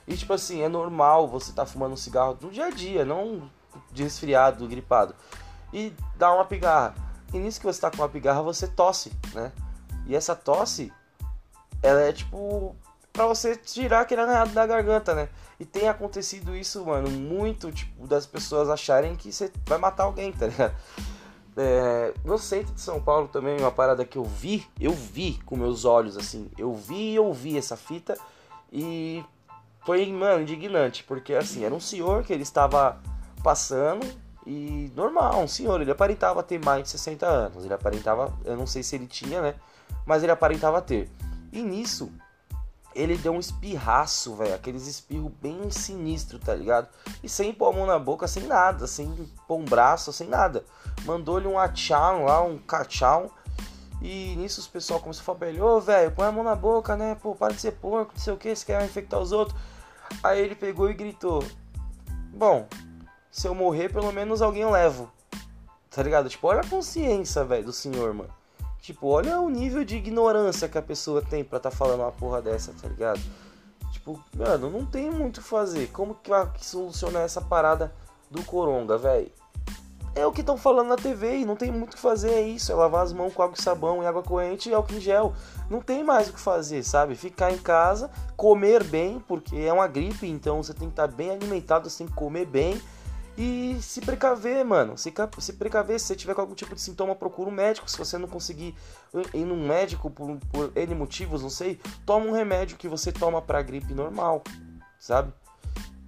E 0.06 0.16
tipo 0.16 0.32
assim, 0.32 0.62
é 0.62 0.68
normal 0.68 1.28
você 1.28 1.50
estar 1.50 1.64
tá 1.64 1.70
fumando 1.70 1.92
um 1.92 1.96
cigarro 1.96 2.36
no 2.40 2.50
dia 2.50 2.66
a 2.66 2.70
dia, 2.70 3.04
não 3.04 3.50
de 3.92 4.02
resfriado, 4.02 4.66
gripado. 4.66 5.14
E 5.72 5.92
dá 6.16 6.32
uma 6.32 6.44
pigarra. 6.44 6.94
E 7.32 7.38
nisso 7.38 7.58
que 7.58 7.66
você 7.66 7.78
está 7.78 7.90
com 7.90 7.98
uma 7.98 8.08
pigarra, 8.08 8.42
você 8.42 8.66
tosse, 8.66 9.12
né? 9.32 9.50
E 10.06 10.14
essa 10.14 10.36
tosse, 10.36 10.92
ela 11.82 12.00
é 12.00 12.12
tipo 12.12 12.76
para 13.12 13.26
você 13.28 13.54
tirar 13.54 14.00
aquele 14.00 14.22
arranhado 14.22 14.50
da 14.50 14.66
garganta, 14.66 15.14
né? 15.14 15.28
E 15.58 15.64
tem 15.64 15.88
acontecido 15.88 16.54
isso, 16.56 16.84
mano, 16.84 17.08
muito, 17.08 17.70
tipo, 17.70 18.08
das 18.08 18.26
pessoas 18.26 18.68
acharem 18.68 19.14
que 19.14 19.32
você 19.32 19.52
vai 19.66 19.78
matar 19.78 20.02
alguém, 20.02 20.32
tá 20.32 20.46
ligado? 20.48 20.74
É, 21.56 22.12
no 22.24 22.36
centro 22.36 22.74
de 22.74 22.80
São 22.80 23.00
Paulo 23.00 23.28
também, 23.28 23.56
uma 23.60 23.70
parada 23.70 24.04
que 24.04 24.18
eu 24.18 24.24
vi, 24.24 24.66
eu 24.80 24.90
vi 24.90 25.38
com 25.46 25.56
meus 25.56 25.84
olhos, 25.84 26.16
assim, 26.16 26.50
eu 26.58 26.74
vi 26.74 27.12
e 27.12 27.18
ouvi 27.20 27.56
essa 27.56 27.76
fita 27.76 28.18
e 28.72 29.24
foi, 29.84 30.10
mano, 30.12 30.42
indignante, 30.42 31.04
porque 31.04 31.34
assim, 31.34 31.64
era 31.64 31.74
um 31.74 31.80
senhor 31.80 32.24
que 32.24 32.32
ele 32.32 32.42
estava 32.42 33.00
passando 33.42 34.06
e 34.46 34.90
normal, 34.94 35.42
um 35.42 35.48
senhor, 35.48 35.80
ele 35.80 35.90
aparentava 35.90 36.42
ter 36.42 36.62
mais 36.62 36.84
de 36.84 36.90
60 36.90 37.26
anos, 37.26 37.64
ele 37.64 37.74
aparentava, 37.74 38.32
eu 38.44 38.56
não 38.56 38.66
sei 38.66 38.82
se 38.82 38.94
ele 38.96 39.06
tinha, 39.06 39.40
né, 39.40 39.54
mas 40.06 40.22
ele 40.22 40.32
aparentava 40.32 40.80
ter. 40.82 41.10
E 41.52 41.62
nisso, 41.62 42.12
ele 42.94 43.16
deu 43.16 43.32
um 43.32 43.40
espirraço, 43.40 44.34
velho, 44.36 44.54
aqueles 44.54 44.86
espirros 44.86 45.32
bem 45.40 45.70
sinistro, 45.70 46.38
tá 46.38 46.54
ligado? 46.54 46.88
E 47.22 47.28
sem 47.28 47.52
pôr 47.52 47.68
a 47.68 47.76
mão 47.76 47.86
na 47.86 47.98
boca, 47.98 48.28
sem 48.28 48.44
nada, 48.44 48.86
sem 48.86 49.12
pôr 49.48 49.58
um 49.58 49.64
braço, 49.64 50.12
sem 50.12 50.28
nada. 50.28 50.64
Mandou-lhe 51.04 51.46
um 51.46 51.58
achão 51.58 52.24
lá, 52.24 52.42
um 52.42 52.56
cachão. 52.58 53.30
E 54.00 54.36
nisso 54.36 54.60
os 54.60 54.66
pessoal 54.66 55.00
começou 55.00 55.22
a 55.22 55.24
falar 55.24 55.38
pra 55.38 55.64
ô, 55.64 55.80
velho, 55.80 56.10
põe 56.12 56.26
a 56.26 56.32
mão 56.32 56.44
na 56.44 56.54
boca, 56.54 56.96
né? 56.96 57.16
Pô, 57.20 57.34
para 57.34 57.54
de 57.54 57.60
ser 57.60 57.72
porco, 57.72 58.12
não 58.14 58.20
sei 58.20 58.32
o 58.32 58.36
que, 58.36 58.54
você 58.54 58.66
quer 58.66 58.84
infectar 58.84 59.18
os 59.18 59.32
outros. 59.32 59.58
Aí 60.22 60.40
ele 60.40 60.54
pegou 60.54 60.90
e 60.90 60.94
gritou: 60.94 61.44
Bom, 62.32 62.66
se 63.30 63.46
eu 63.48 63.54
morrer, 63.54 63.92
pelo 63.92 64.12
menos 64.12 64.40
alguém 64.40 64.62
eu 64.62 64.70
levo. 64.70 65.10
Tá 65.90 66.02
ligado? 66.02 66.28
Tipo, 66.28 66.48
olha 66.48 66.60
a 66.60 66.68
consciência, 66.68 67.44
velho, 67.44 67.66
do 67.66 67.72
senhor, 67.72 68.12
mano. 68.12 68.30
Tipo, 68.80 69.08
olha 69.08 69.40
o 69.40 69.48
nível 69.48 69.84
de 69.84 69.96
ignorância 69.96 70.68
que 70.68 70.76
a 70.76 70.82
pessoa 70.82 71.22
tem 71.22 71.42
pra 71.42 71.58
tá 71.58 71.70
falando 71.70 72.00
uma 72.00 72.12
porra 72.12 72.42
dessa, 72.42 72.72
tá 72.80 72.88
ligado? 72.88 73.20
Tipo, 73.92 74.22
mano, 74.36 74.68
não 74.68 74.84
tem 74.84 75.10
muito 75.10 75.38
o 75.38 75.42
fazer. 75.42 75.88
Como 75.88 76.16
que 76.16 76.28
vai 76.28 76.50
solucionar 76.60 77.22
essa 77.22 77.40
parada 77.40 77.94
do 78.30 78.42
coronga, 78.42 78.98
velho? 78.98 79.32
É 80.14 80.24
o 80.24 80.32
que 80.32 80.40
estão 80.40 80.56
falando 80.56 80.88
na 80.88 80.96
TV 80.96 81.38
e 81.38 81.44
não 81.44 81.56
tem 81.56 81.72
muito 81.72 81.94
o 81.94 81.96
que 81.96 82.02
fazer, 82.02 82.30
é 82.30 82.42
isso. 82.42 82.70
É 82.70 82.74
lavar 82.74 83.02
as 83.02 83.12
mãos 83.12 83.34
com 83.34 83.42
água 83.42 83.56
e 83.58 83.62
sabão 83.62 84.02
e 84.02 84.06
água 84.06 84.22
corrente 84.22 84.68
e 84.68 84.74
álcool 84.74 84.94
em 84.94 85.00
gel. 85.00 85.34
Não 85.68 85.80
tem 85.80 86.04
mais 86.04 86.28
o 86.28 86.32
que 86.32 86.40
fazer, 86.40 86.84
sabe? 86.84 87.16
Ficar 87.16 87.50
em 87.52 87.58
casa, 87.58 88.10
comer 88.36 88.84
bem, 88.84 89.18
porque 89.26 89.56
é 89.56 89.72
uma 89.72 89.88
gripe, 89.88 90.28
então 90.28 90.62
você 90.62 90.72
tem 90.72 90.88
que 90.88 90.92
estar 90.92 91.08
tá 91.08 91.14
bem 91.14 91.30
alimentado, 91.30 91.90
você 91.90 91.98
tem 91.98 92.06
que 92.06 92.14
comer 92.14 92.46
bem 92.46 92.80
e 93.36 93.76
se 93.80 94.00
precaver, 94.00 94.64
mano. 94.64 94.96
Se, 94.96 95.12
se 95.38 95.52
precaver, 95.54 95.98
se 95.98 96.06
você 96.06 96.14
tiver 96.14 96.38
algum 96.38 96.54
tipo 96.54 96.74
de 96.74 96.80
sintoma, 96.80 97.16
procura 97.16 97.50
um 97.50 97.52
médico. 97.52 97.90
Se 97.90 97.98
você 97.98 98.16
não 98.16 98.28
conseguir 98.28 98.74
ir 99.32 99.44
num 99.44 99.66
médico 99.66 100.08
por, 100.08 100.38
por 100.52 100.72
N 100.76 100.94
motivos, 100.94 101.42
não 101.42 101.50
sei, 101.50 101.80
toma 102.06 102.26
um 102.26 102.32
remédio 102.32 102.76
que 102.76 102.88
você 102.88 103.10
toma 103.10 103.42
pra 103.42 103.60
gripe 103.62 103.92
normal, 103.92 104.42
sabe? 104.98 105.32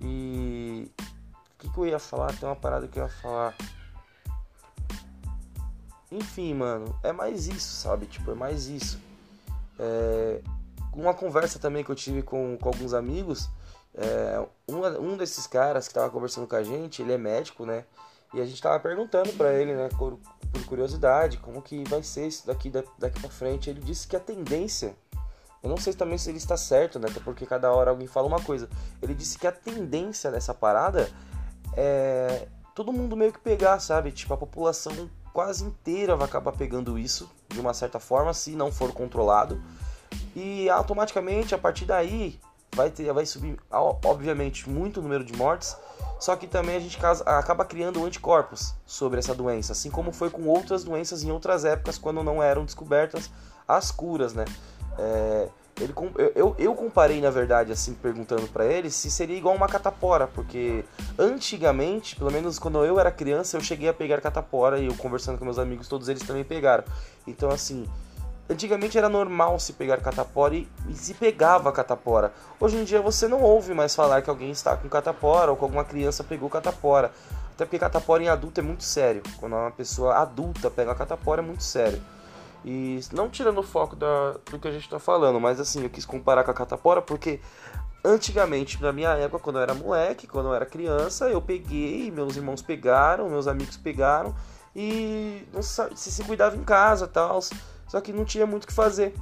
E. 0.00 0.90
O 1.54 1.58
que, 1.58 1.70
que 1.72 1.78
eu 1.78 1.86
ia 1.86 1.98
falar? 1.98 2.32
Tem 2.36 2.48
uma 2.48 2.54
parada 2.54 2.86
que 2.86 2.98
eu 2.98 3.02
ia 3.02 3.08
falar. 3.08 3.56
Enfim, 6.10 6.54
mano, 6.54 6.98
é 7.02 7.12
mais 7.12 7.46
isso, 7.46 7.82
sabe? 7.82 8.06
Tipo, 8.06 8.32
é 8.32 8.34
mais 8.34 8.66
isso. 8.66 9.00
É... 9.78 10.40
Uma 10.92 11.12
conversa 11.12 11.58
também 11.58 11.84
que 11.84 11.90
eu 11.90 11.94
tive 11.94 12.22
com, 12.22 12.56
com 12.56 12.68
alguns 12.68 12.94
amigos 12.94 13.50
é, 13.96 14.46
um, 14.68 15.12
um 15.12 15.16
desses 15.16 15.46
caras 15.46 15.88
que 15.88 15.94
tava 15.94 16.10
conversando 16.10 16.46
com 16.46 16.54
a 16.54 16.62
gente, 16.62 17.00
ele 17.00 17.12
é 17.12 17.18
médico, 17.18 17.64
né? 17.64 17.84
E 18.34 18.40
a 18.40 18.44
gente 18.44 18.60
tava 18.60 18.78
perguntando 18.78 19.32
para 19.32 19.54
ele, 19.54 19.75
né, 19.75 19.88
por, 19.96 20.18
por, 20.52 20.64
curiosidade, 20.66 21.38
como 21.38 21.62
que 21.62 21.82
vai 21.88 22.02
ser 22.02 22.26
isso 22.26 22.46
daqui, 22.46 22.70
daqui 22.98 23.20
pra 23.20 23.30
frente. 23.30 23.70
Ele 23.70 23.80
disse 23.80 24.06
que 24.06 24.14
a 24.14 24.20
tendência, 24.20 24.94
eu 25.62 25.70
não 25.70 25.78
sei 25.78 25.94
também 25.94 26.18
se 26.18 26.28
ele 26.28 26.36
está 26.36 26.56
certo, 26.56 26.98
né? 26.98 27.08
Até 27.10 27.20
porque 27.20 27.46
cada 27.46 27.72
hora 27.72 27.90
alguém 27.90 28.06
fala 28.06 28.26
uma 28.26 28.42
coisa. 28.42 28.68
Ele 29.00 29.14
disse 29.14 29.38
que 29.38 29.46
a 29.46 29.52
tendência 29.52 30.30
dessa 30.30 30.52
parada 30.52 31.08
é 31.75 32.48
todo 32.75 32.92
mundo 32.92 33.16
meio 33.16 33.32
que 33.32 33.38
pegar, 33.38 33.80
sabe? 33.80 34.12
Tipo, 34.12 34.34
a 34.34 34.36
população 34.36 35.08
quase 35.37 35.64
inteira 35.64 36.16
vai 36.16 36.26
acabar 36.26 36.52
pegando 36.52 36.99
isso, 36.99 37.31
de 37.50 37.61
uma 37.61 37.75
certa 37.75 38.00
forma, 38.00 38.33
se 38.33 38.52
não 38.52 38.73
for 38.73 38.90
controlado. 38.90 39.61
E 40.35 40.66
automaticamente, 40.71 41.55
a 41.55 41.59
partir 41.59 41.85
daí, 41.85 42.40
vai, 42.75 42.88
ter, 42.88 43.12
vai 43.12 43.26
subir, 43.26 43.61
obviamente, 43.71 44.66
muito 44.66 44.99
o 44.99 45.02
número 45.02 45.23
de 45.23 45.35
mortes, 45.37 45.76
só 46.19 46.35
que 46.37 46.47
também 46.47 46.76
a 46.76 46.81
gente 46.81 46.99
acaba 47.26 47.66
criando 47.66 48.02
anticorpos 48.02 48.73
sobre 48.87 49.19
essa 49.19 49.35
doença, 49.35 49.73
assim 49.73 49.90
como 49.90 50.11
foi 50.11 50.31
com 50.31 50.47
outras 50.47 50.85
doenças 50.85 51.23
em 51.23 51.31
outras 51.31 51.66
épocas, 51.66 51.99
quando 51.99 52.25
não 52.25 52.43
eram 52.43 52.64
descobertas 52.64 53.31
as 53.69 53.90
curas, 53.90 54.33
né? 54.33 54.47
É, 54.99 55.49
ele, 55.80 55.92
eu, 56.35 56.54
eu 56.59 56.75
comparei, 56.75 57.21
na 57.21 57.30
verdade, 57.30 57.71
assim, 57.71 57.92
perguntando 57.95 58.47
para 58.49 58.64
ele 58.64 58.90
se 58.90 59.11
seria 59.11 59.37
igual 59.37 59.54
uma 59.54 59.68
catapora, 59.68 60.26
porque 60.26 60.85
antigamente, 61.18 62.16
pelo 62.16 62.30
menos 62.30 62.59
quando 62.59 62.85
eu 62.85 62.99
era 62.99 63.11
criança, 63.11 63.56
eu 63.56 63.61
cheguei 63.61 63.88
a 63.88 63.95
pegar 63.95 64.21
catapora 64.21 64.78
e 64.78 64.87
eu 64.87 64.95
conversando 64.95 65.38
com 65.38 65.45
meus 65.45 65.59
amigos, 65.59 65.87
todos 65.87 66.09
eles 66.09 66.23
também 66.23 66.45
pegaram. 66.45 66.85
Então, 67.26 67.50
assim, 67.50 67.87
Antigamente 68.49 68.97
era 68.97 69.09
normal 69.09 69.59
se 69.59 69.73
pegar 69.73 69.97
catapora 69.97 70.54
e, 70.54 70.68
e, 70.88 70.95
se 70.95 71.14
pegava 71.14 71.73
catapora. 71.73 72.33
Hoje 72.61 72.76
em 72.76 72.85
dia 72.85 73.02
você 73.02 73.26
não 73.26 73.42
ouve 73.42 73.75
mais 73.75 73.92
falar 73.92 74.23
que 74.23 74.30
alguém 74.30 74.52
está 74.52 74.76
com 74.76 74.88
catapora 74.88 75.50
ou 75.50 75.56
que 75.56 75.64
alguma 75.64 75.85
criança 75.85 76.23
pegou 76.23 76.49
catapora. 76.49 77.11
Até 77.54 77.64
porque 77.64 77.78
catapora 77.78 78.23
em 78.23 78.28
adulto 78.28 78.61
é 78.61 78.62
muito 78.62 78.85
sério. 78.85 79.21
Quando 79.40 79.54
uma 79.54 79.73
pessoa 79.73 80.14
adulta 80.14 80.71
pega 80.71 80.95
catapora 80.95 81.42
é 81.42 81.45
muito 81.45 81.64
sério. 81.64 82.00
E 82.64 83.00
não 83.12 83.28
tirando 83.28 83.58
o 83.58 83.62
foco 83.62 83.94
da, 83.94 84.32
do 84.50 84.58
que 84.58 84.68
a 84.68 84.72
gente 84.72 84.84
está 84.84 84.98
falando, 84.98 85.40
mas 85.40 85.60
assim, 85.60 85.82
eu 85.82 85.90
quis 85.90 86.04
comparar 86.04 86.42
com 86.42 86.50
a 86.50 86.54
catapora 86.54 87.00
porque 87.00 87.40
antigamente, 88.04 88.80
na 88.80 88.92
minha 88.92 89.10
época, 89.10 89.42
quando 89.42 89.56
eu 89.56 89.62
era 89.62 89.75
moleque, 89.75 90.26
quando 90.26 90.46
eu 90.46 90.54
era 90.54 90.64
criança, 90.64 91.28
eu 91.28 91.42
peguei, 91.42 92.10
meus 92.10 92.36
irmãos 92.36 92.62
pegaram, 92.62 93.28
meus 93.28 93.46
amigos 93.48 93.76
pegaram 93.76 94.34
e 94.75 95.46
não 95.52 95.62
se, 95.62 95.82
se 95.96 96.22
cuidava 96.25 96.56
em 96.56 96.62
casa 96.62 97.08
tal. 97.08 97.40
Só 97.88 98.00
que 98.00 98.12
não 98.12 98.25
tinha 98.25 98.46
muito 98.46 98.64
o 98.64 98.66
que 98.66 98.72
fazer. 98.72 99.14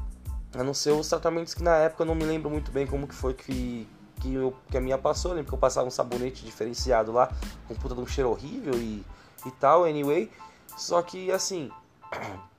A 0.55 0.63
não 0.63 0.75
ser 0.75 0.91
os 0.91 1.09
tratamentos 1.09 1.55
que 1.55 1.63
na 1.63 1.77
época 1.77 2.03
eu 2.03 2.07
não 2.07 2.15
me 2.15 2.25
lembro 2.25 2.51
muito 2.51 2.71
bem 2.71 2.87
como 2.87 3.07
que 3.07 3.15
foi 3.15 3.35
que, 3.35 3.89
que, 4.21 4.35
eu, 4.35 4.55
que 4.71 4.77
a 4.77 4.81
minha 4.81 4.99
passou. 4.99 5.31
Eu 5.31 5.37
lembro 5.37 5.51
que 5.51 5.55
eu 5.55 5.59
passava 5.59 5.87
um 5.87 5.91
sabonete 5.91 6.45
diferenciado 6.45 7.13
lá, 7.13 7.31
com 7.67 7.75
puta 7.75 7.95
de 7.95 8.01
um 8.01 8.07
cheiro 8.07 8.31
horrível 8.31 8.75
e, 8.75 9.05
e 9.47 9.51
tal, 9.61 9.85
anyway. 9.85 10.31
Só 10.77 11.03
que 11.03 11.31
assim, 11.31 11.71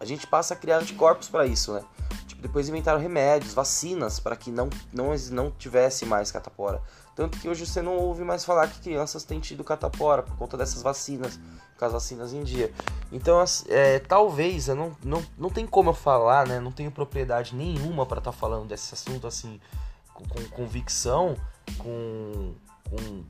a 0.00 0.04
gente 0.06 0.26
passa 0.26 0.54
a 0.54 0.56
criar 0.56 0.78
anticorpos 0.78 1.28
para 1.28 1.46
isso, 1.46 1.74
né? 1.74 1.84
Tipo, 2.26 2.40
depois 2.40 2.68
inventaram 2.68 2.98
remédios, 2.98 3.52
vacinas 3.52 4.18
para 4.18 4.34
que 4.34 4.50
não, 4.50 4.70
não, 4.90 5.14
não 5.30 5.50
tivesse 5.50 6.06
mais 6.06 6.32
catapora. 6.32 6.82
Tanto 7.14 7.38
que 7.38 7.46
hoje 7.46 7.66
você 7.66 7.82
não 7.82 7.98
ouve 7.98 8.24
mais 8.24 8.44
falar 8.44 8.66
que 8.68 8.80
crianças 8.80 9.24
têm 9.24 9.38
tido 9.38 9.62
catapora 9.62 10.22
por 10.22 10.34
conta 10.38 10.56
dessas 10.56 10.82
vacinas, 10.82 11.38
com 11.78 11.84
as 11.84 11.92
vacinas 11.92 12.32
em 12.32 12.42
dia. 12.42 12.72
Então, 13.12 13.44
é, 13.68 13.98
talvez, 13.98 14.68
eu 14.68 14.74
não, 14.74 14.96
não, 15.04 15.22
não 15.36 15.50
tem 15.50 15.66
como 15.66 15.90
eu 15.90 15.94
falar, 15.94 16.46
né? 16.46 16.58
Não 16.58 16.72
tenho 16.72 16.90
propriedade 16.90 17.54
nenhuma 17.54 18.06
para 18.06 18.18
estar 18.18 18.32
tá 18.32 18.36
falando 18.36 18.66
desse 18.66 18.94
assunto 18.94 19.26
assim, 19.26 19.60
com, 20.14 20.24
com 20.24 20.42
convicção, 20.48 21.36
com, 21.76 22.54
com, 22.88 23.24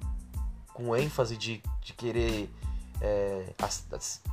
com 0.73 0.97
ênfase 0.97 1.37
de, 1.37 1.61
de 1.83 1.93
querer 1.93 2.49
é, 3.00 3.54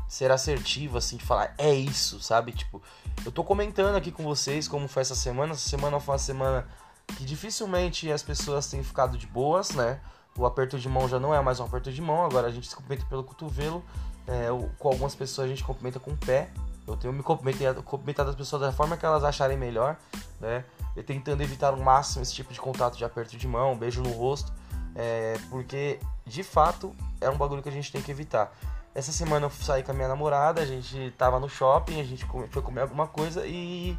ser 0.08 0.32
assertivo, 0.32 0.98
assim, 0.98 1.18
de 1.18 1.26
falar 1.26 1.54
é 1.58 1.74
isso, 1.74 2.20
sabe? 2.20 2.52
Tipo, 2.52 2.82
eu 3.26 3.32
tô 3.32 3.44
comentando 3.44 3.96
aqui 3.96 4.12
com 4.12 4.24
vocês 4.24 4.68
como 4.68 4.88
foi 4.88 5.02
essa 5.02 5.16
semana. 5.16 5.54
Essa 5.54 5.70
semana 5.70 6.00
foi 6.00 6.14
uma 6.14 6.20
semana 6.20 6.68
que 7.16 7.24
dificilmente 7.24 8.12
as 8.12 8.22
pessoas 8.22 8.70
têm 8.70 8.84
ficado 8.84 9.18
de 9.18 9.28
boas, 9.28 9.72
né? 9.72 10.00
O 10.38 10.46
aperto 10.46 10.78
de 10.78 10.88
mão 10.88 11.08
já 11.08 11.20
não 11.20 11.34
é 11.34 11.42
mais 11.42 11.60
um 11.60 11.66
aperto 11.66 11.92
de 11.92 12.02
mão, 12.02 12.26
agora 12.26 12.48
a 12.48 12.52
gente 12.52 12.68
se 12.68 12.76
cumprimenta 12.76 13.06
pelo 13.08 13.24
cotovelo. 13.24 13.84
É, 14.28 14.48
com 14.78 14.90
algumas 14.90 15.16
pessoas 15.16 15.46
a 15.46 15.50
gente 15.50 15.64
cumprimenta 15.64 16.00
com 16.00 16.12
o 16.12 16.18
pé. 16.18 16.50
Eu 16.86 16.96
tenho 16.96 17.14
me 17.14 17.24
cumprimentado, 17.24 17.82
cumprimentado 17.84 18.30
as 18.30 18.36
pessoas 18.36 18.62
da 18.62 18.72
forma 18.72 18.96
que 18.96 19.06
elas 19.06 19.24
acharem 19.24 19.58
melhor, 19.58 19.98
né? 20.40 20.64
E 20.96 21.04
tentando 21.04 21.42
evitar 21.42 21.70
ao 21.70 21.80
máximo 21.80 22.24
esse 22.24 22.34
tipo 22.34 22.54
de 22.54 22.60
contato 22.60 22.98
de 22.98 23.04
aperto 23.04 23.38
de 23.38 23.48
mão, 23.48 23.78
beijo 23.78 24.02
no 24.02 24.12
rosto, 24.12 24.54
é, 24.96 25.38
porque 25.50 26.00
de 26.28 26.44
fato 26.44 26.96
é 27.20 27.30
um 27.30 27.38
bagulho 27.38 27.64
que 27.64 27.70
a 27.70 27.72
gente 27.72 27.92
tem 27.92 28.02
que 28.02 28.12
evitar. 28.12 28.56
Essa 28.94 29.12
semana 29.12 29.46
eu 29.46 29.50
saí 29.50 29.84
com 29.84 29.92
a 29.92 29.96
minha 29.96 30.08
namorada, 30.08 30.62
a 30.62 30.66
gente 30.66 31.12
tava 31.18 31.40
no 31.40 31.48
shopping, 31.48 32.02
a 32.02 32.04
gente 32.04 32.26
foi 32.50 32.62
comer 32.62 32.82
alguma 32.82 33.08
coisa 33.08 33.46
e 33.46 33.98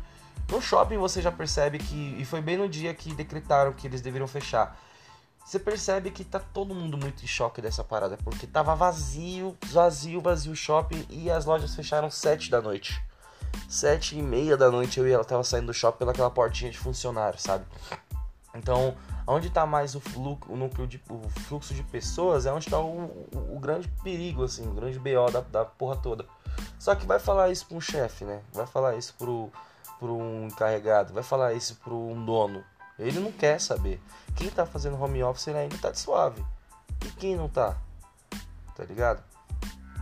no 0.51 0.61
shopping 0.61 0.97
você 0.97 1.23
já 1.23 1.31
percebe 1.31 1.79
que. 1.79 2.17
E 2.19 2.25
foi 2.25 2.41
bem 2.41 2.57
no 2.57 2.69
dia 2.69 2.93
que 2.95 3.15
decretaram 3.15 3.73
que 3.73 3.87
eles 3.87 4.01
deveriam 4.01 4.27
fechar. 4.27 4.77
Você 5.45 5.59
percebe 5.59 6.11
que 6.11 6.25
tá 6.25 6.39
todo 6.39 6.75
mundo 6.75 6.99
muito 6.99 7.25
em 7.25 7.27
choque 7.27 7.63
dessa 7.63 7.83
parada, 7.83 8.19
porque 8.23 8.47
tava 8.47 8.75
vazio, 8.75 9.57
vazio, 9.67 10.21
vazio 10.21 10.53
o 10.53 10.57
shopping 10.57 11.07
e 11.09 11.31
as 11.31 11.47
lojas 11.47 11.75
fecharam 11.75 12.11
sete 12.11 12.51
da 12.51 12.61
noite. 12.61 13.03
Sete 13.67 14.19
e 14.19 14.23
meia 14.23 14.57
da 14.57 14.71
noite 14.71 15.01
eu 15.01 15.09
e 15.09 15.13
ela 15.13 15.25
tava 15.25 15.43
saindo 15.43 15.67
do 15.67 15.75
shopping 15.75 15.99
pelaquela 15.99 16.31
portinha 16.31 16.71
de 16.71 16.79
funcionário, 16.79 17.39
sabe? 17.41 17.65
Então, 18.55 18.95
onde 19.29 19.51
tá 19.51 19.67
mais 19.67 19.95
o, 19.95 20.01
fluxo, 20.01 20.51
o 20.51 20.57
núcleo 20.57 20.87
de 20.87 21.01
o 21.11 21.29
fluxo 21.29 21.75
de 21.75 21.83
pessoas 21.83 22.47
é 22.47 22.53
onde 22.53 22.69
tá 22.69 22.79
o, 22.79 23.29
o, 23.33 23.57
o 23.57 23.61
grande 23.61 23.87
perigo, 24.03 24.45
assim, 24.45 24.67
o 24.67 24.73
grande 24.73 24.99
BO 24.99 25.31
da, 25.31 25.41
da 25.41 25.65
porra 25.65 25.97
toda. 25.97 26.25
Só 26.79 26.95
que 26.95 27.07
vai 27.07 27.19
falar 27.19 27.51
isso 27.51 27.67
pro 27.67 27.77
um 27.77 27.81
chefe, 27.81 28.25
né? 28.25 28.41
Vai 28.53 28.67
falar 28.67 28.97
isso 28.97 29.15
pro, 29.19 29.53
para 30.01 30.09
um 30.09 30.47
encarregado, 30.47 31.13
vai 31.13 31.23
falar 31.23 31.53
isso 31.53 31.77
para 31.77 31.93
um 31.93 32.25
dono. 32.25 32.65
Ele 32.99 33.21
não 33.21 33.31
quer 33.31 33.61
saber. 33.61 34.01
Quem 34.35 34.49
tá 34.49 34.65
fazendo 34.65 35.01
home 35.01 35.23
office 35.23 35.49
ele 35.49 35.59
ainda 35.59 35.77
tá 35.79 35.91
de 35.91 35.99
suave. 35.99 36.45
E 37.05 37.11
quem 37.13 37.37
não 37.37 37.49
tá? 37.49 37.77
Tá 38.75 38.85
ligado? 38.85 39.23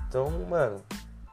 Então, 0.08 0.30
mano, 0.48 0.82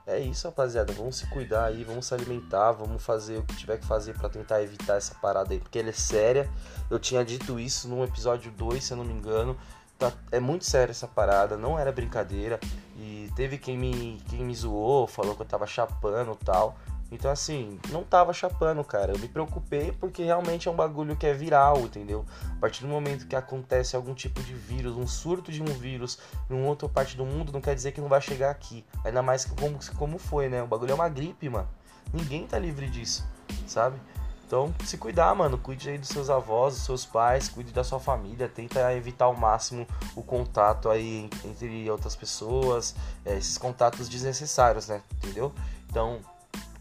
é 0.05 0.19
isso, 0.19 0.48
rapaziada. 0.48 0.91
Vamos 0.93 1.17
se 1.17 1.27
cuidar 1.27 1.65
aí, 1.65 1.83
vamos 1.83 2.05
se 2.05 2.13
alimentar, 2.13 2.72
vamos 2.74 3.03
fazer 3.03 3.38
o 3.38 3.43
que 3.43 3.55
tiver 3.55 3.77
que 3.77 3.86
fazer 3.86 4.17
para 4.17 4.29
tentar 4.29 4.62
evitar 4.62 4.98
essa 4.98 5.15
parada 5.15 5.53
aí, 5.53 5.60
porque 5.60 5.79
ela 5.79 5.89
é 5.89 5.93
séria. 5.93 6.50
Eu 6.89 7.00
tinha 7.00 7.24
dito 7.24 7.60
isso 7.60 7.88
no 7.88 8.03
episódio 8.03 8.51
2, 8.51 8.83
se 8.83 8.91
eu 8.91 8.98
não 8.98 9.05
me 9.05 9.13
engano. 9.13 9.57
Tá, 9.98 10.12
é 10.31 10.39
muito 10.39 10.65
séria 10.65 10.91
essa 10.91 11.07
parada, 11.07 11.55
não 11.55 11.79
era 11.79 11.91
brincadeira. 11.91 12.60
E 12.98 13.29
teve 13.36 13.57
quem 13.57 13.77
me, 13.77 14.22
quem 14.29 14.43
me 14.43 14.53
zoou, 14.53 15.07
falou 15.07 15.36
que 15.36 15.41
eu 15.41 15.45
tava 15.45 15.65
chapando 15.65 16.36
tal. 16.36 16.77
Então, 17.13 17.29
assim, 17.29 17.79
não 17.89 18.03
tava 18.03 18.34
chapando, 18.34 18.84
cara. 18.84 19.13
Eu 19.13 19.20
me 19.20 19.27
preocupei 19.27 19.91
porque 19.91 20.24
realmente 20.24 20.67
é 20.67 20.72
um 20.72 20.75
bagulho 20.75 21.15
que 21.15 21.27
é 21.27 21.34
viral, 21.34 21.82
entendeu? 21.82 22.25
A 22.58 22.60
partir 22.60 22.82
do 22.82 22.88
momento 22.88 23.27
que 23.27 23.36
acontece 23.36 23.96
algum 23.96 24.13
tipo 24.13 24.41
de 24.41 24.53
vírus, 24.53 24.98
um 24.98 25.05
surto 25.05 25.51
de 25.51 25.62
um 25.62 25.65
vírus 25.65 26.17
em 26.50 26.65
outra 26.65 26.89
parte 26.89 27.15
do 27.15 27.25
mundo, 27.25 27.51
não 27.51 27.62
quer 27.62 27.75
dizer 27.75 27.91
que 27.91 28.01
não 28.01 28.10
vai 28.10 28.20
chegar 28.20 28.50
aqui. 28.50 28.84
Ainda 29.05 29.22
mais 29.22 29.46
que 29.46 29.55
como, 29.55 29.77
como 29.96 30.17
foi, 30.17 30.50
né? 30.50 30.63
O 30.63 30.67
bagulho 30.67 30.91
é 30.91 30.96
uma 30.96 31.08
gripe, 31.08 31.48
mano. 31.48 31.67
Ninguém 32.12 32.48
tá 32.48 32.58
livre 32.58 32.89
disso, 32.89 33.25
sabe? 33.67 33.98
Então, 34.46 34.74
se 34.84 34.98
cuidar, 34.98 35.34
mano, 35.34 35.58
cuide 35.58 35.89
aí 35.89 35.98
dos 35.98 36.10
seus 36.10 36.29
avós, 36.29 36.75
dos 36.75 36.86
seus 36.86 37.05
pais, 37.05 37.50
cuide 37.50 37.72
da 37.72 37.84
sua 37.84 38.00
família, 38.00 38.48
tenta 38.48 38.93
evitar 38.93 39.25
ao 39.25 39.36
máximo 39.36 39.88
o 40.15 40.22
contato 40.22 40.89
aí 40.89 41.29
entre 41.43 41.89
outras 41.89 42.15
pessoas, 42.15 42.93
é, 43.25 43.36
esses 43.36 43.58
contatos 43.58 44.08
desnecessários, 44.08 44.88
né? 44.88 45.01
Entendeu? 45.15 45.51
Então, 45.89 46.20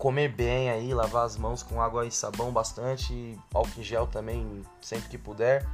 comer 0.03 0.27
bem 0.27 0.69
aí, 0.69 0.93
lavar 0.93 1.25
as 1.25 1.37
mãos 1.37 1.63
com 1.63 1.81
água 1.81 2.05
e 2.05 2.11
sabão 2.11 2.51
bastante, 2.51 3.39
álcool 3.55 3.79
em 3.79 3.85
gel 3.85 4.05
também 4.05 4.61
sempre 4.81 5.09
que 5.09 5.17
puder. 5.17 5.65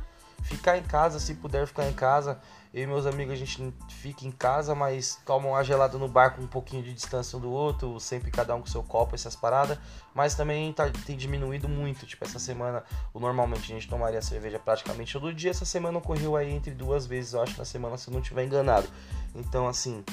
Ficar 0.43 0.77
em 0.77 0.83
casa, 0.83 1.19
se 1.19 1.35
puder 1.37 1.67
ficar 1.67 1.89
em 1.89 1.95
casa, 1.95 2.39
eu 2.75 2.83
e 2.83 2.87
meus 2.87 3.07
amigos, 3.07 3.33
a 3.33 3.37
gente 3.39 3.73
fica 3.89 4.27
em 4.27 4.31
casa, 4.31 4.75
mas 4.75 5.19
toma 5.25 5.49
uma 5.49 5.65
gelada 5.65 5.97
no 5.97 6.07
bar 6.07 6.37
com 6.37 6.43
um 6.43 6.47
pouquinho 6.47 6.83
de 6.83 6.93
distância 6.93 7.39
um 7.39 7.41
do 7.41 7.51
outro, 7.51 7.99
sempre 7.99 8.31
cada 8.31 8.55
um 8.55 8.61
com 8.61 8.67
seu 8.67 8.83
copo, 8.83 9.15
essas 9.15 9.35
paradas. 9.35 9.79
Mas 10.15 10.35
também 10.35 10.75
tá, 10.75 10.91
tem 11.07 11.17
diminuído 11.17 11.67
muito. 11.67 12.05
Tipo, 12.05 12.27
essa 12.27 12.39
semana, 12.39 12.85
normalmente 13.15 13.73
a 13.73 13.75
gente 13.75 13.89
tomaria 13.89 14.21
cerveja 14.21 14.59
praticamente 14.59 15.11
todo 15.11 15.33
dia. 15.33 15.53
Essa 15.53 15.65
semana 15.65 15.97
ocorreu 15.97 16.37
aí 16.37 16.53
entre 16.53 16.73
duas 16.73 17.07
vezes, 17.07 17.33
eu 17.33 17.43
acho, 17.43 17.57
na 17.57 17.65
semana, 17.65 17.97
se 17.97 18.11
eu 18.11 18.13
não 18.13 18.21
estiver 18.21 18.45
enganado. 18.45 18.87
Então, 19.35 19.67
assim, 19.67 20.05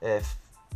é, 0.00 0.22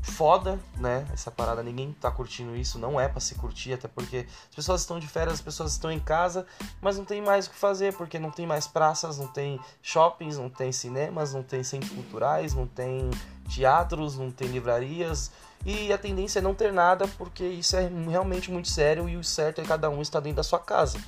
foda, 0.03 0.59
né? 0.77 1.07
Essa 1.13 1.31
parada, 1.31 1.63
ninguém 1.63 1.93
tá 1.93 2.11
curtindo 2.11 2.57
isso, 2.57 2.79
não 2.79 3.01
é 3.01 3.09
para 3.09 3.21
se 3.21 3.35
curtir, 3.35 3.73
até 3.73 3.89
porque 3.89 4.27
as 4.49 4.55
pessoas 4.55 4.81
estão 4.81 4.99
de 4.99 5.07
férias, 5.07 5.35
as 5.35 5.41
pessoas 5.41 5.73
estão 5.73 5.91
em 5.91 6.01
casa, 6.01 6.47
mas 6.81 6.97
não 6.97 7.05
tem 7.05 7.21
mais 7.21 7.47
o 7.47 7.51
que 7.51 7.57
fazer, 7.57 7.95
porque 7.95 8.19
não 8.19 8.31
tem 8.31 8.47
mais 8.47 8.67
praças, 8.67 9.19
não 9.19 9.29
tem 9.29 9.61
shoppings, 9.83 10.39
não 10.39 10.49
tem 10.49 10.73
cinemas, 10.73 11.35
não 11.35 11.43
tem 11.43 11.63
centros 11.63 11.93
culturais, 11.93 12.55
não 12.55 12.67
tem 12.67 13.11
teatros, 13.49 14.17
não 14.17 14.31
tem 14.31 14.49
livrarias, 14.49 15.31
e 15.65 15.93
a 15.93 15.99
tendência 15.99 16.39
é 16.39 16.43
não 16.43 16.55
ter 16.55 16.73
nada, 16.73 17.07
porque 17.19 17.45
isso 17.45 17.77
é 17.77 17.89
realmente 18.09 18.51
muito 18.51 18.69
sério 18.69 19.09
e 19.09 19.17
o 19.17 19.25
certo 19.25 19.61
é 19.61 19.65
cada 19.65 19.91
um 19.91 20.01
estar 20.01 20.21
dentro 20.21 20.37
da 20.37 20.43
sua 20.43 20.59
casa 20.59 20.99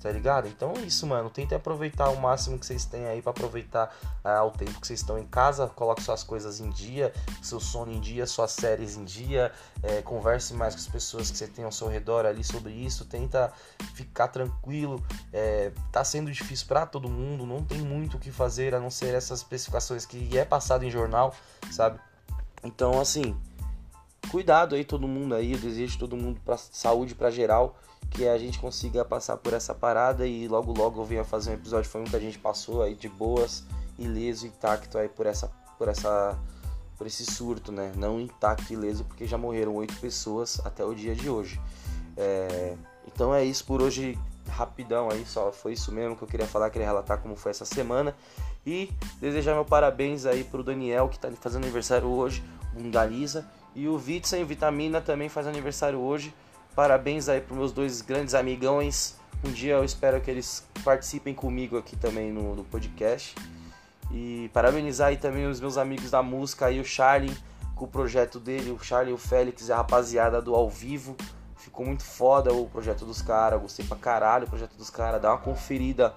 tá 0.00 0.10
ligado? 0.10 0.46
Então 0.46 0.72
é 0.76 0.80
isso, 0.80 1.06
mano. 1.06 1.28
Tentem 1.28 1.56
aproveitar 1.56 2.10
o 2.10 2.20
máximo 2.20 2.58
que 2.58 2.64
vocês 2.64 2.84
têm 2.84 3.06
aí 3.06 3.20
para 3.20 3.30
aproveitar 3.30 3.94
ah, 4.22 4.44
o 4.44 4.50
tempo 4.50 4.80
que 4.80 4.86
vocês 4.86 5.00
estão 5.00 5.18
em 5.18 5.26
casa. 5.26 5.66
Coloque 5.68 6.02
suas 6.02 6.22
coisas 6.22 6.60
em 6.60 6.70
dia, 6.70 7.12
seu 7.42 7.58
sono 7.58 7.92
em 7.92 8.00
dia, 8.00 8.26
suas 8.26 8.52
séries 8.52 8.96
em 8.96 9.04
dia. 9.04 9.52
É, 9.82 10.00
converse 10.02 10.54
mais 10.54 10.74
com 10.74 10.80
as 10.80 10.86
pessoas 10.86 11.30
que 11.30 11.36
você 11.36 11.48
tem 11.48 11.64
ao 11.64 11.72
seu 11.72 11.88
redor 11.88 12.26
ali 12.26 12.44
sobre 12.44 12.72
isso. 12.72 13.04
Tenta 13.04 13.52
ficar 13.94 14.28
tranquilo. 14.28 15.04
É, 15.32 15.72
tá 15.90 16.04
sendo 16.04 16.30
difícil 16.30 16.66
para 16.66 16.86
todo 16.86 17.08
mundo. 17.08 17.44
Não 17.44 17.62
tem 17.62 17.80
muito 17.80 18.16
o 18.16 18.20
que 18.20 18.30
fazer 18.30 18.74
a 18.74 18.80
não 18.80 18.90
ser 18.90 19.14
essas 19.14 19.40
especificações 19.40 20.06
que 20.06 20.38
é 20.38 20.44
passado 20.44 20.84
em 20.84 20.90
jornal, 20.90 21.34
sabe? 21.72 21.98
Então, 22.62 23.00
assim, 23.00 23.36
cuidado 24.30 24.74
aí 24.76 24.84
todo 24.84 25.08
mundo 25.08 25.34
aí. 25.34 25.52
Eu 25.52 25.58
desejo 25.58 25.98
todo 25.98 26.16
mundo 26.16 26.40
para 26.44 26.56
saúde 26.56 27.14
para 27.14 27.30
geral 27.30 27.76
que 28.10 28.26
a 28.26 28.38
gente 28.38 28.58
consiga 28.58 29.04
passar 29.04 29.36
por 29.36 29.52
essa 29.52 29.74
parada 29.74 30.26
e 30.26 30.48
logo 30.48 30.72
logo 30.72 31.00
eu 31.00 31.04
venha 31.04 31.24
fazer 31.24 31.50
um 31.50 31.54
episódio 31.54 31.88
foi 31.90 32.02
que 32.04 32.16
a 32.16 32.20
gente 32.20 32.38
passou 32.38 32.82
aí 32.82 32.94
de 32.94 33.08
boas, 33.08 33.64
ileso, 33.98 34.46
intacto 34.46 34.98
aí 34.98 35.08
por 35.08 35.26
essa 35.26 35.50
por 35.76 35.88
essa 35.88 36.36
por 36.96 37.06
esse 37.06 37.24
surto, 37.24 37.70
né? 37.70 37.92
Não 37.96 38.20
intacto 38.20 38.72
e 38.72 38.74
ileso 38.74 39.04
porque 39.04 39.26
já 39.26 39.38
morreram 39.38 39.74
oito 39.76 39.94
pessoas 40.00 40.60
até 40.64 40.84
o 40.84 40.94
dia 40.94 41.14
de 41.14 41.30
hoje. 41.30 41.60
É... 42.16 42.76
Então 43.06 43.32
é 43.32 43.44
isso 43.44 43.64
por 43.64 43.80
hoje, 43.80 44.18
rapidão 44.48 45.08
aí, 45.10 45.24
só 45.24 45.52
foi 45.52 45.72
isso 45.74 45.92
mesmo 45.92 46.16
que 46.16 46.22
eu 46.22 46.28
queria 46.28 46.46
falar, 46.46 46.70
queria 46.70 46.86
relatar 46.86 47.18
como 47.18 47.36
foi 47.36 47.50
essa 47.50 47.64
semana 47.64 48.14
e 48.66 48.90
desejar 49.20 49.54
meu 49.54 49.64
parabéns 49.64 50.26
aí 50.26 50.44
pro 50.44 50.62
Daniel 50.62 51.08
que 51.08 51.18
tá 51.18 51.30
fazendo 51.40 51.62
aniversário 51.62 52.08
hoje, 52.08 52.42
Bundaliza, 52.74 53.48
e 53.74 53.88
o 53.88 53.96
Vitsen 53.96 54.44
Vitamina 54.44 55.00
também 55.00 55.28
faz 55.28 55.46
aniversário 55.46 56.00
hoje. 56.00 56.34
Parabéns 56.74 57.28
aí 57.28 57.40
para 57.40 57.56
meus 57.56 57.72
dois 57.72 58.00
grandes 58.00 58.34
amigões. 58.34 59.16
Um 59.44 59.50
dia 59.50 59.74
eu 59.74 59.84
espero 59.84 60.20
que 60.20 60.30
eles 60.30 60.66
participem 60.84 61.34
comigo 61.34 61.76
aqui 61.76 61.96
também 61.96 62.32
no, 62.32 62.54
no 62.54 62.64
podcast. 62.64 63.34
E 64.10 64.50
parabenizar 64.52 65.08
aí 65.08 65.16
também 65.16 65.46
os 65.46 65.60
meus 65.60 65.76
amigos 65.76 66.10
da 66.10 66.22
música 66.22 66.66
aí, 66.66 66.80
o 66.80 66.84
Charlie, 66.84 67.36
com 67.74 67.84
o 67.84 67.88
projeto 67.88 68.40
dele, 68.40 68.70
o 68.70 68.78
Charlie, 68.82 69.12
o 69.12 69.18
Félix 69.18 69.68
e 69.68 69.72
a 69.72 69.76
rapaziada 69.76 70.40
do 70.40 70.54
Ao 70.54 70.68
Vivo. 70.68 71.16
Ficou 71.56 71.84
muito 71.84 72.02
foda 72.02 72.52
o 72.52 72.66
projeto 72.66 73.04
dos 73.04 73.20
caras, 73.20 73.60
gostei 73.60 73.84
pra 73.84 73.96
caralho 73.96 74.46
o 74.46 74.48
projeto 74.48 74.76
dos 74.76 74.90
caras. 74.90 75.20
Dá 75.20 75.30
uma 75.30 75.38
conferida 75.38 76.14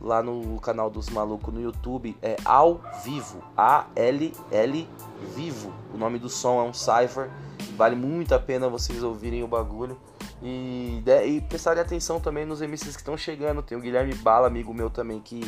lá 0.00 0.22
no 0.22 0.58
canal 0.60 0.88
dos 0.88 1.08
malucos 1.10 1.52
no 1.52 1.60
YouTube. 1.60 2.16
É 2.22 2.36
Ao 2.44 2.80
Vivo, 3.04 3.42
A-L-L 3.56 4.88
Vivo. 5.36 5.74
O 5.92 5.98
nome 5.98 6.18
do 6.18 6.28
som 6.28 6.60
é 6.60 6.62
um 6.62 6.72
cipher. 6.72 7.30
Vale 7.76 7.96
muito 7.96 8.34
a 8.34 8.38
pena 8.38 8.68
vocês 8.68 9.02
ouvirem 9.02 9.42
o 9.42 9.48
bagulho. 9.48 9.98
E, 10.42 11.02
e 11.26 11.40
prestarem 11.42 11.82
atenção 11.82 12.20
também 12.20 12.44
nos 12.44 12.60
MCs 12.60 12.96
que 12.96 13.02
estão 13.02 13.16
chegando. 13.16 13.62
Tem 13.62 13.76
o 13.76 13.80
Guilherme 13.80 14.14
Bala, 14.14 14.46
amigo 14.46 14.72
meu 14.72 14.90
também, 14.90 15.20
que 15.20 15.40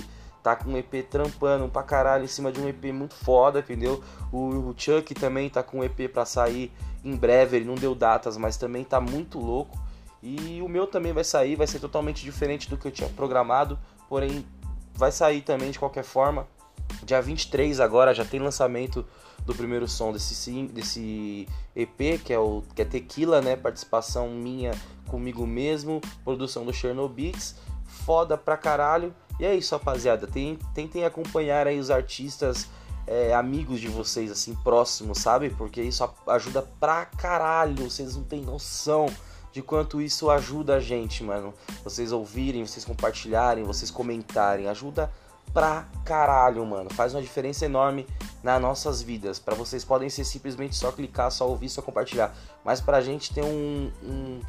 tá 0.43 0.55
com 0.55 0.71
um 0.71 0.77
EP 0.77 1.05
trampando 1.11 1.69
pra 1.69 1.83
caralho 1.83 2.25
em 2.25 2.29
cima 2.29 2.53
de 2.53 2.61
um 2.61 2.69
EP 2.69 2.85
muito 2.93 3.15
foda, 3.15 3.59
entendeu? 3.59 4.03
O, 4.31 4.71
o 4.71 4.75
Chuck 4.77 5.13
também 5.15 5.51
tá 5.51 5.63
com 5.63 5.81
um 5.81 5.85
EP 5.85 6.09
pra 6.13 6.25
sair 6.25 6.73
em 7.05 7.17
breve, 7.17 7.57
ele 7.57 7.65
não 7.65 7.75
deu 7.75 7.95
datas, 7.95 8.37
mas 8.37 8.57
também 8.57 8.85
tá 8.85 9.01
muito 9.01 9.41
louco. 9.41 9.77
E 10.23 10.61
o 10.63 10.69
meu 10.69 10.87
também 10.87 11.13
vai 11.13 11.25
sair, 11.25 11.57
vai 11.57 11.67
ser 11.67 11.81
totalmente 11.81 12.23
diferente 12.23 12.71
do 12.71 12.77
que 12.77 12.87
eu 12.87 12.93
tinha 12.93 13.09
programado, 13.09 13.79
porém 14.09 14.47
vai 14.95 15.13
sair 15.13 15.43
também 15.43 15.71
de 15.71 15.79
qualquer 15.79 16.05
forma. 16.05 16.47
Dia 17.03 17.21
23 17.21 17.81
agora 17.81 18.15
já 18.15 18.25
tem 18.25 18.41
lançamento 18.41 19.05
do 19.47 19.55
primeiro 19.55 19.87
som 19.87 20.13
desse, 20.13 20.67
desse 20.67 21.49
EP, 21.75 22.21
que 22.23 22.33
é 22.33 22.39
o 22.39 22.63
que 22.75 22.83
é 22.83 22.85
Tequila, 22.85 23.41
né? 23.41 23.57
Participação 23.57 24.29
minha 24.29 24.73
comigo 25.09 25.47
mesmo, 25.47 26.01
produção 26.25 26.67
do 26.67 26.73
Chernobits, 26.73 27.55
foda 27.85 28.37
pra 28.37 28.57
caralho. 28.57 29.15
E 29.39 29.45
é 29.45 29.55
isso, 29.55 29.75
rapaziada. 29.75 30.27
Tem, 30.27 30.59
tentem 30.75 31.05
acompanhar 31.05 31.67
aí 31.67 31.79
os 31.79 31.91
artistas 31.91 32.69
é, 33.07 33.33
amigos 33.35 33.79
de 33.79 33.89
vocês, 33.89 34.31
assim, 34.33 34.55
próximos, 34.65 35.19
sabe? 35.19 35.51
Porque 35.51 35.81
isso 35.81 36.09
ajuda 36.27 36.63
pra 36.81 37.05
caralho. 37.05 37.89
Vocês 37.89 38.17
não 38.17 38.25
têm 38.25 38.43
noção 38.43 39.07
de 39.53 39.63
quanto 39.63 40.03
isso 40.03 40.29
ajuda 40.29 40.77
a 40.77 40.81
gente, 40.81 41.23
mano. 41.23 41.55
Vocês 41.85 42.11
ouvirem, 42.11 42.67
vocês 42.67 42.85
compartilharem, 42.85 43.63
vocês 43.63 43.91
comentarem. 43.91 44.67
Ajuda 44.67 45.13
pra 45.57 45.89
caralho, 46.05 46.67
mano. 46.67 46.91
Faz 46.93 47.15
uma 47.15 47.23
diferença 47.23 47.65
enorme 47.65 48.07
nas 48.43 48.61
nossas 48.61 49.01
vidas. 49.01 49.39
Para 49.39 49.55
vocês 49.55 49.87
podem 49.87 50.11
ser 50.11 50.23
simplesmente 50.23 50.77
só 50.77 50.93
clicar, 50.93 51.31
só 51.31 51.49
ouvir, 51.49 51.71
só 51.71 51.81
compartilhar. 51.81 52.37
Mas 52.63 52.79
pra 52.79 53.01
gente 53.01 53.33
tem 53.33 53.43
um, 53.43 53.91
um, 54.03 54.41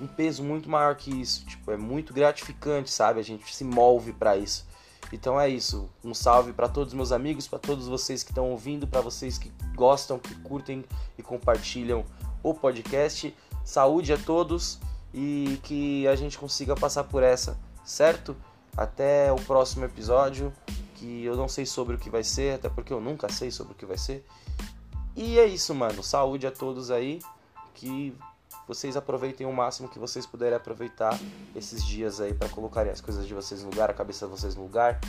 um 0.00 0.06
peso 0.06 0.42
muito 0.42 0.70
maior 0.70 0.96
que 0.96 1.20
isso. 1.20 1.44
Tipo, 1.44 1.70
é 1.70 1.76
muito 1.76 2.14
gratificante, 2.14 2.90
sabe? 2.90 3.20
A 3.20 3.22
gente 3.22 3.54
se 3.54 3.62
move 3.62 4.14
para 4.14 4.38
isso. 4.38 4.66
Então 5.12 5.38
é 5.38 5.50
isso. 5.50 5.90
Um 6.02 6.14
salve 6.14 6.54
para 6.54 6.66
todos 6.66 6.94
os 6.94 6.96
meus 6.96 7.12
amigos, 7.12 7.46
para 7.46 7.58
todos 7.58 7.86
vocês 7.86 8.22
que 8.22 8.30
estão 8.30 8.50
ouvindo, 8.50 8.86
para 8.86 9.02
vocês 9.02 9.36
que 9.36 9.52
gostam, 9.76 10.18
que 10.18 10.34
curtem 10.36 10.82
e 11.18 11.22
compartilham 11.22 12.06
o 12.42 12.54
podcast. 12.54 13.36
Saúde 13.62 14.14
a 14.14 14.16
todos 14.16 14.80
e 15.12 15.60
que 15.62 16.08
a 16.08 16.16
gente 16.16 16.38
consiga 16.38 16.74
passar 16.74 17.04
por 17.04 17.22
essa, 17.22 17.60
certo? 17.84 18.34
Até 18.76 19.32
o 19.32 19.36
próximo 19.36 19.84
episódio, 19.84 20.52
que 20.94 21.24
eu 21.24 21.36
não 21.36 21.48
sei 21.48 21.64
sobre 21.66 21.96
o 21.96 21.98
que 21.98 22.10
vai 22.10 22.24
ser, 22.24 22.56
até 22.56 22.68
porque 22.68 22.92
eu 22.92 23.00
nunca 23.00 23.28
sei 23.30 23.50
sobre 23.50 23.72
o 23.72 23.76
que 23.76 23.86
vai 23.86 23.98
ser. 23.98 24.24
E 25.16 25.38
é 25.38 25.46
isso, 25.46 25.74
mano. 25.74 26.02
Saúde 26.02 26.46
a 26.46 26.50
todos 26.50 26.90
aí. 26.90 27.20
Que 27.74 28.16
vocês 28.66 28.96
aproveitem 28.96 29.46
o 29.46 29.52
máximo 29.52 29.88
que 29.88 29.98
vocês 29.98 30.26
puderem 30.26 30.56
aproveitar 30.56 31.18
esses 31.54 31.84
dias 31.84 32.20
aí 32.20 32.32
para 32.32 32.48
colocarem 32.48 32.90
as 32.90 33.00
coisas 33.00 33.26
de 33.26 33.34
vocês 33.34 33.62
no 33.62 33.70
lugar, 33.70 33.90
a 33.90 33.94
cabeça 33.94 34.26
de 34.26 34.32
vocês 34.32 34.54
no 34.54 34.62
lugar. 34.62 35.00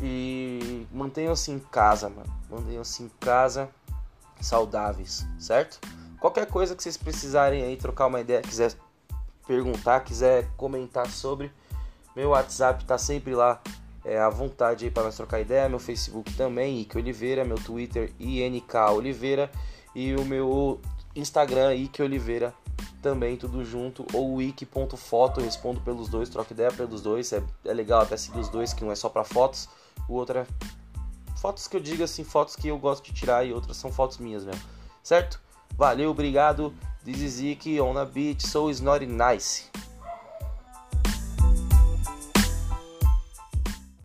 E 0.00 0.86
mantenham-se 0.92 1.50
em 1.50 1.58
casa, 1.58 2.08
mano. 2.08 2.32
Mantenham-se 2.50 3.02
em 3.02 3.08
casa 3.20 3.68
saudáveis, 4.40 5.24
certo? 5.38 5.80
Qualquer 6.20 6.46
coisa 6.46 6.74
que 6.74 6.82
vocês 6.82 6.96
precisarem 6.96 7.62
aí 7.62 7.76
trocar 7.76 8.06
uma 8.06 8.20
ideia, 8.20 8.42
quiser 8.42 8.74
perguntar, 9.46 10.00
quiser 10.00 10.48
comentar 10.56 11.08
sobre, 11.08 11.50
meu 12.14 12.30
WhatsApp 12.30 12.84
tá 12.84 12.98
sempre 12.98 13.34
lá 13.34 13.60
é, 14.04 14.18
à 14.18 14.28
vontade 14.28 14.84
aí 14.84 14.90
para 14.90 15.04
nós 15.04 15.16
trocar 15.16 15.40
ideia. 15.40 15.68
Meu 15.68 15.78
Facebook 15.78 16.32
também, 16.34 16.80
Ike 16.80 16.98
Oliveira. 16.98 17.44
Meu 17.44 17.56
Twitter, 17.56 18.12
INK 18.18 18.74
Oliveira. 18.94 19.50
E 19.94 20.14
o 20.14 20.24
meu 20.24 20.80
Instagram, 21.14 21.74
Ike 21.74 22.02
Oliveira 22.02 22.54
também, 23.02 23.36
tudo 23.36 23.64
junto. 23.64 24.06
Ou 24.12 24.34
wiki.foto, 24.34 25.40
respondo 25.40 25.80
pelos 25.80 26.08
dois, 26.08 26.28
troco 26.28 26.52
ideia 26.52 26.72
pelos 26.72 27.02
dois. 27.02 27.32
É, 27.32 27.42
é 27.64 27.72
legal 27.72 28.02
até 28.02 28.16
seguir 28.16 28.38
os 28.38 28.48
dois, 28.48 28.72
que 28.72 28.84
um 28.84 28.92
é 28.92 28.94
só 28.94 29.08
para 29.08 29.24
fotos, 29.24 29.68
o 30.08 30.14
outro 30.14 30.38
é 30.38 30.46
fotos 31.36 31.66
que 31.66 31.76
eu 31.76 31.80
digo 31.80 32.04
assim, 32.04 32.22
fotos 32.22 32.54
que 32.54 32.68
eu 32.68 32.78
gosto 32.78 33.04
de 33.04 33.12
tirar 33.12 33.44
e 33.44 33.52
outras 33.52 33.76
são 33.76 33.92
fotos 33.92 34.18
minhas 34.18 34.44
mesmo. 34.44 34.62
Certo? 35.02 35.40
Valeu, 35.76 36.10
obrigado. 36.10 36.72
This 37.04 37.20
is 37.20 37.40
Ike 37.40 37.80
on 37.80 37.98
a 37.98 38.04
beat, 38.04 38.40
so 38.40 38.70
it's 38.70 38.80
not 38.80 39.04
nice. 39.04 39.68